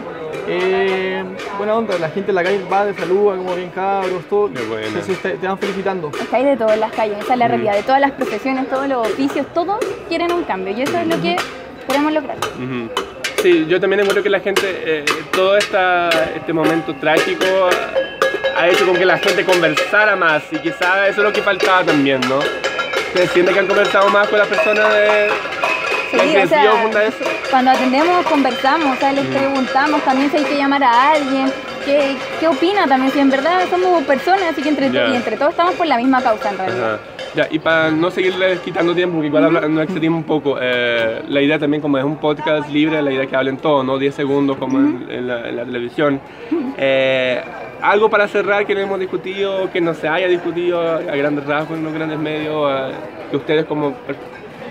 eh, 0.47 1.23
buena 1.57 1.75
onda, 1.75 1.97
la 1.97 2.09
gente 2.09 2.31
en 2.31 2.35
la 2.35 2.43
calle 2.43 2.61
va 2.71 2.85
de 2.85 2.93
saluda, 2.93 3.37
como 3.37 3.55
bien 3.55 3.69
cabros, 3.69 4.23
todo, 4.29 4.49
buena. 4.49 5.01
se- 5.01 5.13
te, 5.15 5.29
te 5.37 5.47
van 5.47 5.57
felicitando. 5.57 6.11
Es 6.19 6.27
que 6.27 6.35
hay 6.35 6.43
de 6.45 6.57
todo 6.57 6.71
en 6.73 6.79
las 6.81 6.91
calles, 6.91 7.17
esa 7.19 7.33
es 7.33 7.39
la 7.39 7.45
Mm. 7.45 7.49
realidad, 7.51 7.73
de 7.75 7.83
todas 7.83 8.01
las 8.01 8.11
profesiones, 8.11 8.67
todos 8.69 8.87
los 8.87 9.07
oficios, 9.07 9.45
todos 9.53 9.77
quieren 10.09 10.31
un 10.33 10.43
cambio 10.43 10.73
y 10.77 10.81
eso 10.81 10.97
es 10.97 11.07
lo 11.07 11.21
que 11.21 11.37
queremos 11.87 12.11
lograr. 12.11 12.37
Sí, 13.41 13.65
yo 13.67 13.79
también 13.79 13.99
encuentro 13.99 14.23
que 14.23 14.29
la 14.29 14.39
gente, 14.39 14.61
eh, 14.85 15.05
todo 15.31 15.57
esta, 15.57 16.09
este 16.35 16.51
momento 16.51 16.93
trágico 16.95 17.45
ha- 18.57 18.67
hecho 18.67 18.85
con 18.87 18.95
que 18.95 19.05
la 19.05 19.17
gente 19.19 19.45
conversara 19.45 20.15
más 20.15 20.43
y 20.51 20.57
quizás 20.57 21.09
eso 21.09 21.21
es 21.21 21.27
lo 21.27 21.31
que 21.33 21.41
faltaba 21.41 21.83
también, 21.83 22.21
¿no? 22.21 22.39
¿Se 23.13 23.27
siente 23.27 23.53
que 23.53 23.59
han 23.59 23.67
conversado 23.67 24.09
más 24.09 24.27
con 24.27 24.39
las 24.39 24.47
personas 24.47 24.91
de... 24.93 25.29
Sí, 26.11 26.17
o 26.37 26.47
sea, 26.47 26.63
eso? 27.03 27.17
cuando 27.51 27.71
atendemos, 27.71 28.25
conversamos, 28.25 28.95
o 28.95 28.99
sea, 28.99 29.11
Mm. 29.11 29.15
les 29.15 29.25
preguntamos 29.25 30.01
también 30.03 30.31
si 30.31 30.37
hay 30.37 30.43
que 30.45 30.57
llamar 30.57 30.83
a 30.83 31.11
alguien, 31.11 31.51
qué, 31.83 32.15
qué 32.39 32.47
opina 32.47 32.87
también, 32.87 33.11
si 33.11 33.19
en 33.19 33.29
verdad 33.29 33.61
somos 33.69 34.03
personas, 34.05 34.43
así 34.51 34.61
que 34.61 34.69
entre, 34.69 34.91
Ya. 34.91 35.07
y 35.07 35.15
entre 35.15 35.35
todos 35.35 35.51
estamos 35.51 35.75
por 35.75 35.85
la 35.87 35.97
misma 35.97 36.21
causa 36.23 36.49
en 36.49 36.57
realidad. 36.57 36.93
Ajá. 36.95 36.99
Ya, 37.35 37.47
y 37.51 37.59
para 37.59 37.91
no 37.91 38.09
seguirles 38.11 38.59
quitando 38.61 38.95
tiempo, 38.95 39.15
porque 39.15 39.27
igual 39.27 39.43
habla- 39.45 39.67
nos 39.67 39.83
excedimos 39.83 40.19
un 40.19 40.23
poco, 40.23 40.57
eh, 40.61 41.21
la 41.27 41.41
idea 41.41 41.59
también 41.59 41.81
como 41.81 41.97
es 41.97 42.03
un 42.05 42.15
podcast 42.17 42.69
libre, 42.69 43.01
la 43.01 43.11
idea 43.11 43.23
es 43.23 43.29
que 43.29 43.35
hablen 43.35 43.57
todos, 43.57 43.83
¿no? 43.85 43.97
10 43.97 44.15
segundos 44.15 44.55
como 44.57 44.79
en, 44.79 45.05
en 45.09 45.27
la, 45.27 45.49
en 45.49 45.55
la 45.57 45.65
televisión. 45.65 46.21
Eh, 46.77 47.41
algo 47.81 48.09
para 48.09 48.27
cerrar 48.29 48.65
que 48.65 48.73
no 48.73 48.79
hemos 48.81 48.99
discutido, 48.99 49.69
que 49.71 49.81
no 49.81 49.93
se 49.93 50.07
haya 50.07 50.27
discutido 50.27 50.79
a 50.81 50.99
grandes 51.01 51.45
rasgos 51.45 51.77
en 51.77 51.83
los 51.83 51.93
grandes 51.93 52.17
medios, 52.17 52.71
eh, 52.71 52.93
que 53.31 53.35
ustedes 53.37 53.65
como 53.65 53.93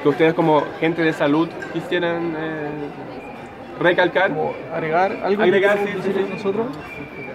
que 0.02 0.08
ustedes 0.08 0.34
como 0.34 0.62
gente 0.80 1.02
de 1.02 1.12
salud 1.12 1.48
quisieran 1.72 2.34
eh, 2.36 2.68
recalcar. 3.80 4.28
Como 4.30 4.54
agregar 4.72 5.12
algo 5.22 5.36
que 5.38 5.42
Agregar, 5.48 5.78
queremos 5.78 6.04
sí, 6.04 6.12
sí, 6.12 6.18
decir 6.18 6.26
sí. 6.28 6.34
nosotros. 6.34 6.66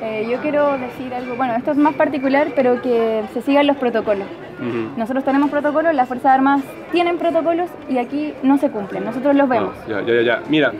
Eh, 0.01 0.27
yo 0.31 0.37
quiero 0.39 0.77
decir 0.77 1.13
algo, 1.13 1.35
bueno, 1.35 1.55
esto 1.55 1.71
es 1.71 1.77
más 1.77 1.93
particular, 1.95 2.47
pero 2.55 2.81
que 2.81 3.21
se 3.33 3.41
sigan 3.41 3.67
los 3.67 3.77
protocolos. 3.77 4.27
Ujú. 4.59 4.89
Nosotros 4.97 5.23
tenemos 5.23 5.49
protocolos, 5.49 5.93
las 5.95 6.07
Fuerzas 6.07 6.33
Armadas 6.35 6.63
tienen 6.91 7.17
protocolos 7.17 7.69
y 7.89 7.97
aquí 7.97 8.33
no 8.43 8.57
se 8.57 8.69
cumplen, 8.69 9.05
nosotros 9.05 9.35
los 9.35 9.47
vemos. 9.47 9.73
Ah, 9.83 9.85
ya, 9.89 10.01
ya, 10.01 10.21
ya. 10.21 10.41
Mira, 10.49 10.71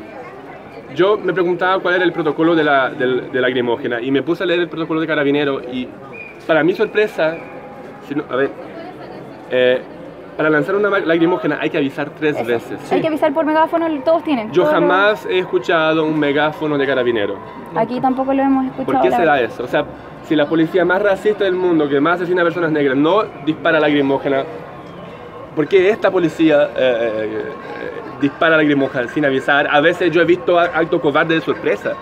yo 0.96 1.18
me 1.18 1.34
preguntaba 1.34 1.80
cuál 1.80 1.96
era 1.96 2.04
el 2.04 2.12
protocolo 2.12 2.56
de 2.56 2.64
la, 2.64 2.90
del- 2.90 3.32
de 3.32 3.42
lacrimógena 3.42 4.02
y 4.02 4.12
me 4.12 4.22
puse 4.24 4.44
a 4.44 4.48
leer 4.48 4.62
el 4.62 4.70
protocolo 4.70 5.00
de 5.00 5.08
carabinero 5.08 5.62
y 5.62 5.88
para 6.48 6.64
mi 6.64 6.74
sorpresa, 6.74 7.36
si 8.08 8.16
no- 8.16 8.24
a 8.30 8.36
ver, 8.36 8.50
eh, 9.52 9.82
para 10.36 10.50
lanzar 10.50 10.76
una 10.76 10.90
lacrimógena 10.90 11.58
hay 11.62 11.70
que 11.70 11.78
avisar 11.78 12.10
tres 12.12 12.36
Eso. 12.38 12.46
veces. 12.46 12.92
Hay 12.92 13.02
que 13.02 13.08
avisar 13.08 13.34
por 13.34 13.46
megáfono, 13.46 13.88
todos 14.06 14.24
tienen. 14.24 14.48
Yo 14.52 14.64
todos 14.64 14.74
los- 14.74 14.82
jamás 14.82 15.26
he 15.26 15.40
escuchado 15.40 16.06
un 16.06 16.18
megáfono 16.18 16.78
de 16.78 16.88
carabinero. 16.88 17.36
Aquí 17.76 18.00
tampoco 18.00 18.34
lo 18.34 18.42
hemos 18.42 18.66
escuchado. 18.68 18.86
¿Por 18.94 19.02
qué 19.02 19.10
la 19.10 19.18
se 19.18 19.26
da 19.26 19.34
verdad. 19.34 19.52
eso? 19.54 19.64
O 19.64 19.68
sea, 19.68 19.86
si 20.30 20.36
la 20.36 20.46
policía 20.48 20.86
más 20.86 21.02
racista 21.02 21.44
del 21.44 21.56
mundo, 21.56 21.90
que 21.90 22.00
más 22.00 22.16
asesina 22.22 22.44
a 22.44 22.46
personas 22.46 22.72
negras, 22.72 22.96
no 22.96 23.24
dispara 23.46 23.80
lacrimógena, 23.80 24.44
¿por 25.56 25.68
qué 25.68 25.90
esta 25.90 26.12
policía 26.12 26.66
eh, 26.66 26.70
eh, 26.78 27.44
eh, 27.44 27.92
dispara 28.22 28.56
lacrimógena 28.56 29.08
sin 29.10 29.26
avisar? 29.26 29.68
A 29.70 29.82
veces 29.82 30.12
yo 30.12 30.22
he 30.22 30.26
visto 30.26 30.60
actos 30.60 31.02
cobardes 31.02 31.40
de 31.40 31.42
sorpresa. 31.46 31.94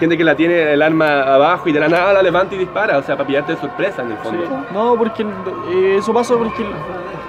Gente 0.00 0.16
que 0.16 0.24
la 0.24 0.34
tiene 0.34 0.72
el 0.72 0.82
arma 0.82 1.22
abajo 1.22 1.68
y 1.68 1.72
de 1.72 1.78
la 1.78 1.88
nada 1.88 2.14
la 2.14 2.22
levanta 2.22 2.54
y 2.54 2.58
dispara, 2.58 2.96
o 2.98 3.02
sea, 3.02 3.16
para 3.16 3.26
pillarte 3.28 3.52
de 3.54 3.60
sorpresa 3.60 4.02
en 4.02 4.12
el 4.12 4.16
fondo. 4.18 4.64
No, 4.72 4.96
porque 4.96 5.22
eh, 5.22 5.96
eso 5.98 6.12
pasa 6.12 6.34
porque 6.36 6.64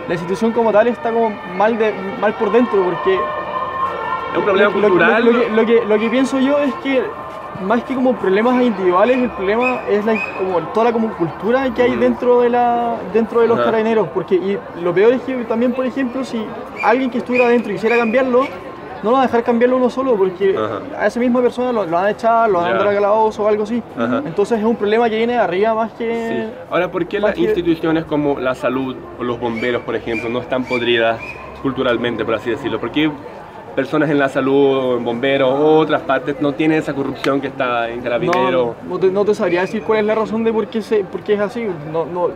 la 0.07 0.13
institución 0.13 0.51
como 0.53 0.71
tal 0.71 0.87
está 0.87 1.11
como 1.11 1.29
mal, 1.57 1.77
de, 1.77 1.93
mal 2.19 2.33
por 2.33 2.51
dentro, 2.51 2.81
porque 2.83 3.13
Es 3.15 4.37
un 4.37 4.43
problema 4.45 4.69
lo, 4.71 4.79
lo- 4.79 4.87
cultural. 4.87 5.25
Lo, 5.25 5.31
que, 5.31 5.49
lo, 5.49 5.65
que, 5.65 5.85
lo 5.85 5.99
que 5.99 6.09
pienso 6.09 6.39
yo 6.39 6.57
es 6.59 6.73
que 6.75 7.03
más 7.63 7.83
que 7.83 7.95
como 7.95 8.15
problemas 8.15 8.61
individuales, 8.61 9.17
el 9.17 9.29
problema 9.29 9.81
es 9.89 10.05
la, 10.05 10.13
como 10.37 10.59
toda 10.73 10.85
la 10.87 10.93
como 10.93 11.13
cultura 11.15 11.73
que 11.73 11.83
hay 11.83 11.91
Mm. 11.91 11.99
dentro 11.99 12.41
de 12.41 12.49
la 12.49 12.95
dentro 13.13 13.41
de 13.41 13.47
los 13.47 13.57
Ajá. 13.57 13.65
carabineros, 13.65 14.07
porque 14.13 14.35
y 14.35 14.57
lo 14.83 14.93
peor 14.93 15.13
es 15.13 15.21
que 15.21 15.33
también, 15.45 15.71
por 15.73 15.85
ejemplo, 15.85 16.23
si 16.23 16.43
alguien 16.83 17.09
que 17.09 17.19
estuviera 17.19 17.45
adentro 17.45 17.71
quisiera 17.71 17.97
cambiarlo, 17.97 18.41
no 19.03 19.11
lo 19.11 19.17
van 19.17 19.23
a 19.23 19.25
dejar 19.27 19.43
cambiarlo 19.43 19.77
uno 19.77 19.89
solo, 19.89 20.15
porque 20.15 20.55
Ajá. 20.57 20.81
a 20.99 21.07
esa 21.07 21.19
misma 21.19 21.41
persona 21.41 21.71
lo, 21.71 21.85
lo 21.85 21.91
van 21.91 22.05
a 22.05 22.09
echar, 22.11 22.49
lo 22.49 22.59
a 22.59 22.71
calabozo 22.77 23.43
o 23.43 23.47
algo 23.47 23.63
así. 23.63 23.81
Ajá. 23.97 24.23
Entonces 24.25 24.57
es 24.59 24.65
un 24.65 24.75
problema 24.75 25.09
que 25.09 25.17
viene 25.17 25.33
de 25.33 25.39
arriba 25.39 25.73
más 25.75 25.91
que... 25.93 26.47
Sí. 26.49 26.53
Ahora, 26.71 26.89
¿por 26.89 27.05
qué 27.07 27.19
las 27.19 27.35
que- 27.35 27.41
instituciones 27.41 28.05
como 28.05 28.39
la 28.39 28.55
salud 28.55 28.95
o 29.19 29.23
los 29.23 29.39
bomberos, 29.39 29.83
por 29.83 29.95
ejemplo, 29.95 30.29
no 30.29 30.39
están 30.39 30.63
podridas 30.63 31.19
culturalmente, 31.61 32.25
por 32.25 32.35
así 32.35 32.49
decirlo? 32.49 32.79
¿Por 32.79 32.91
qué 32.91 33.11
personas 33.75 34.09
en 34.09 34.17
la 34.17 34.29
salud, 34.29 34.97
en 34.97 35.03
bomberos 35.03 35.49
o 35.51 35.77
otras 35.79 36.01
partes 36.01 36.37
no 36.39 36.53
tienen 36.53 36.79
esa 36.79 36.93
corrupción 36.93 37.41
que 37.41 37.47
está 37.47 37.89
en 37.89 38.01
carabineros? 38.01 38.75
No, 38.83 38.89
no 38.89 38.99
te, 38.99 39.07
no 39.11 39.25
te 39.25 39.35
sabría 39.35 39.61
decir 39.61 39.83
cuál 39.83 39.99
es 39.99 40.05
la 40.05 40.15
razón 40.15 40.43
de 40.43 40.53
por 40.53 40.67
qué, 40.67 40.81
se, 40.81 41.03
por 41.03 41.21
qué 41.21 41.33
es 41.33 41.39
así. 41.39 41.67
No, 41.91 42.05
no, 42.05 42.29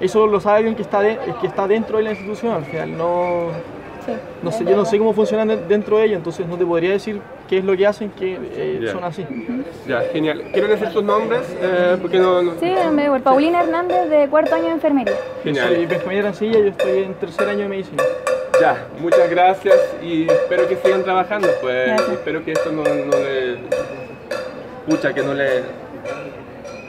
eso 0.00 0.26
lo 0.26 0.40
sabe 0.40 0.58
alguien 0.58 0.74
que 0.74 0.82
está, 0.82 1.00
de- 1.00 1.18
que 1.40 1.46
está 1.46 1.66
dentro 1.68 1.98
de 1.98 2.04
la 2.04 2.10
institución. 2.10 2.54
Al 2.54 2.64
final 2.64 2.96
no, 2.98 3.46
Sí, 4.04 4.10
no 4.42 4.50
sé, 4.50 4.64
yo 4.64 4.74
no 4.74 4.84
sé 4.84 4.98
cómo 4.98 5.12
funcionan 5.12 5.46
de- 5.46 5.58
dentro 5.58 5.96
de 5.98 6.06
ellos, 6.06 6.16
entonces 6.16 6.44
no 6.48 6.56
te 6.56 6.66
podría 6.66 6.90
decir 6.90 7.20
qué 7.48 7.58
es 7.58 7.64
lo 7.64 7.76
que 7.76 7.86
hacen 7.86 8.10
que 8.10 8.36
eh, 8.56 8.88
son 8.90 9.04
así. 9.04 9.24
Ya, 9.86 10.00
genial. 10.12 10.42
¿Quieren 10.52 10.70
decir 10.70 10.88
sus 10.88 11.04
nombres? 11.04 11.42
Eh, 11.60 11.96
porque 12.02 12.18
no, 12.18 12.42
no- 12.42 12.54
Sí, 12.58 12.72
me 12.92 13.08
voy. 13.08 13.20
Paulina 13.20 13.62
Hernández 13.62 14.10
de 14.10 14.26
cuarto 14.28 14.56
año 14.56 14.64
de 14.64 14.70
enfermería. 14.72 15.14
Genial. 15.44 15.68
Soy 15.68 15.86
Benjamín 15.86 16.18
Arancilla, 16.18 16.58
yo 16.58 16.66
estoy 16.66 16.98
en 17.04 17.14
tercer 17.14 17.48
año 17.48 17.60
de 17.60 17.68
medicina. 17.68 18.02
Ya, 18.62 18.86
muchas 19.00 19.28
gracias 19.28 19.76
y 20.00 20.22
espero 20.22 20.68
que 20.68 20.76
sigan 20.76 21.02
trabajando. 21.02 21.48
Pues 21.60 21.84
Gracias. 21.88 22.10
espero 22.10 22.44
que 22.44 22.52
esto 22.52 22.70
no, 22.70 22.84
no 22.84 23.18
le. 23.18 23.56
Pucha, 24.86 25.12
que 25.12 25.20
no 25.20 25.34
le. 25.34 25.62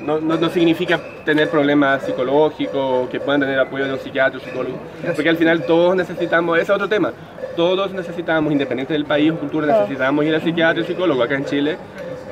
No, 0.03 0.19
no, 0.19 0.37
no 0.37 0.49
significa 0.51 0.99
tener 1.25 1.49
problemas 1.49 2.03
psicológicos, 2.03 3.09
que 3.09 3.19
puedan 3.19 3.41
tener 3.41 3.57
apoyo 3.57 3.85
de 3.85 3.93
un 3.93 3.99
psiquiatra 3.99 4.39
o 4.39 4.43
psicólogo. 4.43 4.77
Porque 5.15 5.29
al 5.29 5.37
final 5.37 5.63
todos 5.63 5.95
necesitamos, 5.95 6.59
ese 6.59 6.65
es 6.65 6.75
otro 6.75 6.87
tema, 6.87 7.11
todos 7.55 7.91
necesitamos, 7.91 8.51
independiente 8.51 8.93
del 8.93 9.05
país 9.05 9.31
o 9.31 9.39
cultura, 9.39 9.65
necesitamos 9.65 10.25
ir 10.25 10.35
al 10.35 10.43
psiquiatra 10.43 10.83
y 10.83 10.85
psicólogo. 10.85 11.23
Acá 11.23 11.33
en 11.33 11.45
Chile 11.45 11.77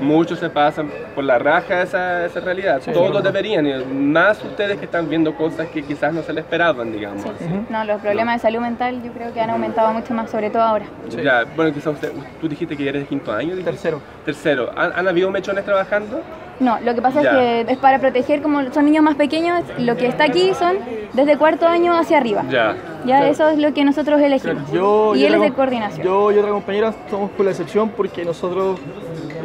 muchos 0.02 0.40
se 0.40 0.50
pasan 0.50 0.90
por 1.16 1.24
la 1.24 1.38
raja 1.40 1.82
esa, 1.82 2.26
esa 2.26 2.40
realidad. 2.40 2.82
Sí, 2.84 2.92
todos 2.92 3.18
sí. 3.18 3.24
deberían, 3.24 3.66
y 3.66 3.74
más 3.86 4.44
ustedes 4.44 4.78
que 4.78 4.86
están 4.86 5.08
viendo 5.10 5.36
cosas 5.36 5.68
que 5.68 5.84
quizás 5.84 6.14
no 6.14 6.22
se 6.24 6.34
les 6.34 6.44
esperaban, 6.44 6.92
digamos. 6.92 7.24
Sí. 7.40 7.46
No, 7.70 7.84
los 7.86 8.02
problemas 8.02 8.36
de 8.36 8.40
salud 8.48 8.60
mental 8.60 9.02
yo 9.04 9.12
creo 9.12 9.34
que 9.34 9.40
han 9.42 9.50
aumentado 9.52 9.94
mucho 9.94 10.14
más, 10.14 10.30
sobre 10.30 10.50
todo 10.50 10.64
ahora. 10.64 10.86
Sí. 11.10 11.18
Ya, 11.24 11.44
bueno, 11.56 11.74
quizás 11.74 11.94
usted, 11.94 12.12
tú 12.40 12.48
dijiste 12.50 12.76
que 12.76 12.88
eres 12.90 13.04
de 13.04 13.08
quinto 13.08 13.32
año. 13.32 13.50
dijiste? 13.52 13.72
Tercero. 13.72 14.02
Tercero. 14.26 14.72
¿Han, 14.76 14.92
han 14.94 15.08
habido 15.08 15.30
mechones 15.32 15.64
trabajando? 15.66 16.22
No, 16.60 16.80
lo 16.82 16.94
que 16.94 17.02
pasa 17.02 17.24
Ya. 17.24 17.32
es 17.32 17.66
que 17.66 17.74
es 17.74 17.78
para 17.80 17.98
proteger, 17.98 18.42
como 18.44 18.72
son 18.72 18.86
niños 18.86 19.04
más 19.04 19.16
pequeños, 19.16 19.64
lo 19.80 19.98
que 19.98 20.06
está 20.08 20.26
aquí 20.26 20.54
son 20.54 20.76
desde 21.14 21.36
cuarto 21.36 21.66
año 21.68 21.98
hacia 21.98 22.18
arriba. 22.18 22.44
Ya. 22.52 22.76
Ya 23.04 23.28
eso 23.28 23.50
es 23.50 23.58
lo 23.58 23.74
que 23.74 23.84
nosotros 23.84 24.22
elegimos. 24.22 24.72
Yo, 24.72 25.16
y 25.16 25.22
yo 25.22 25.28
él 25.28 25.34
es 25.34 25.40
otra 25.40 25.50
de 25.50 25.56
coordinación. 25.56 26.06
Yo 26.06 26.32
y 26.32 26.38
otra 26.38 26.52
compañera 26.52 26.94
somos 27.10 27.32
con 27.32 27.46
la 27.48 27.52
excepción 27.52 27.90
porque 27.90 28.24
nosotros 28.24 28.80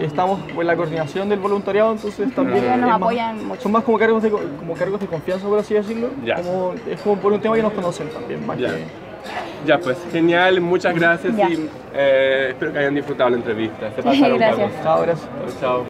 estamos 0.01 0.41
en 0.49 0.67
la 0.67 0.77
coordinación 0.77 1.29
del 1.29 1.39
voluntariado, 1.41 1.93
entonces 1.93 2.35
también 2.35 2.65
Ellos 2.65 2.77
nos 2.79 2.89
más- 2.89 2.97
apoyan 2.97 3.47
mucho. 3.47 3.63
son 3.63 3.73
más 3.73 3.85
como 3.85 3.99
cargos 3.99 4.23
de, 4.23 4.31
co- 4.31 4.41
como 4.59 4.75
cargos 4.75 5.01
de 5.01 5.07
confianza, 5.07 5.47
por 5.49 5.59
así 5.59 5.75
decirlo. 5.75 6.09
Ya. 6.25 6.37
Como, 6.37 6.75
es 6.89 7.01
como 7.01 7.17
por 7.17 7.33
un 7.33 7.41
tema 7.41 7.55
que 7.57 7.63
nos 7.63 7.73
conocen 7.73 8.09
también, 8.11 8.47
más 8.47 8.59
Ya. 8.59 8.69
que... 8.69 8.85
Ya, 9.67 9.79
pues 9.79 9.99
genial, 10.13 10.61
muchas 10.61 10.95
gracias 10.95 11.37
Ya. 11.37 11.51
y 11.51 11.69
eh, 11.93 12.49
espero 12.51 12.73
que 12.73 12.79
hayan 12.79 12.95
disfrutado 12.95 13.31
la 13.31 13.37
entrevista. 13.37 13.91
Se 13.97 14.03
pasaron, 14.03 14.39
gracias. 14.39 14.71
Chao, 14.83 15.03
gracias. 15.03 15.29
Chao. 15.61 15.85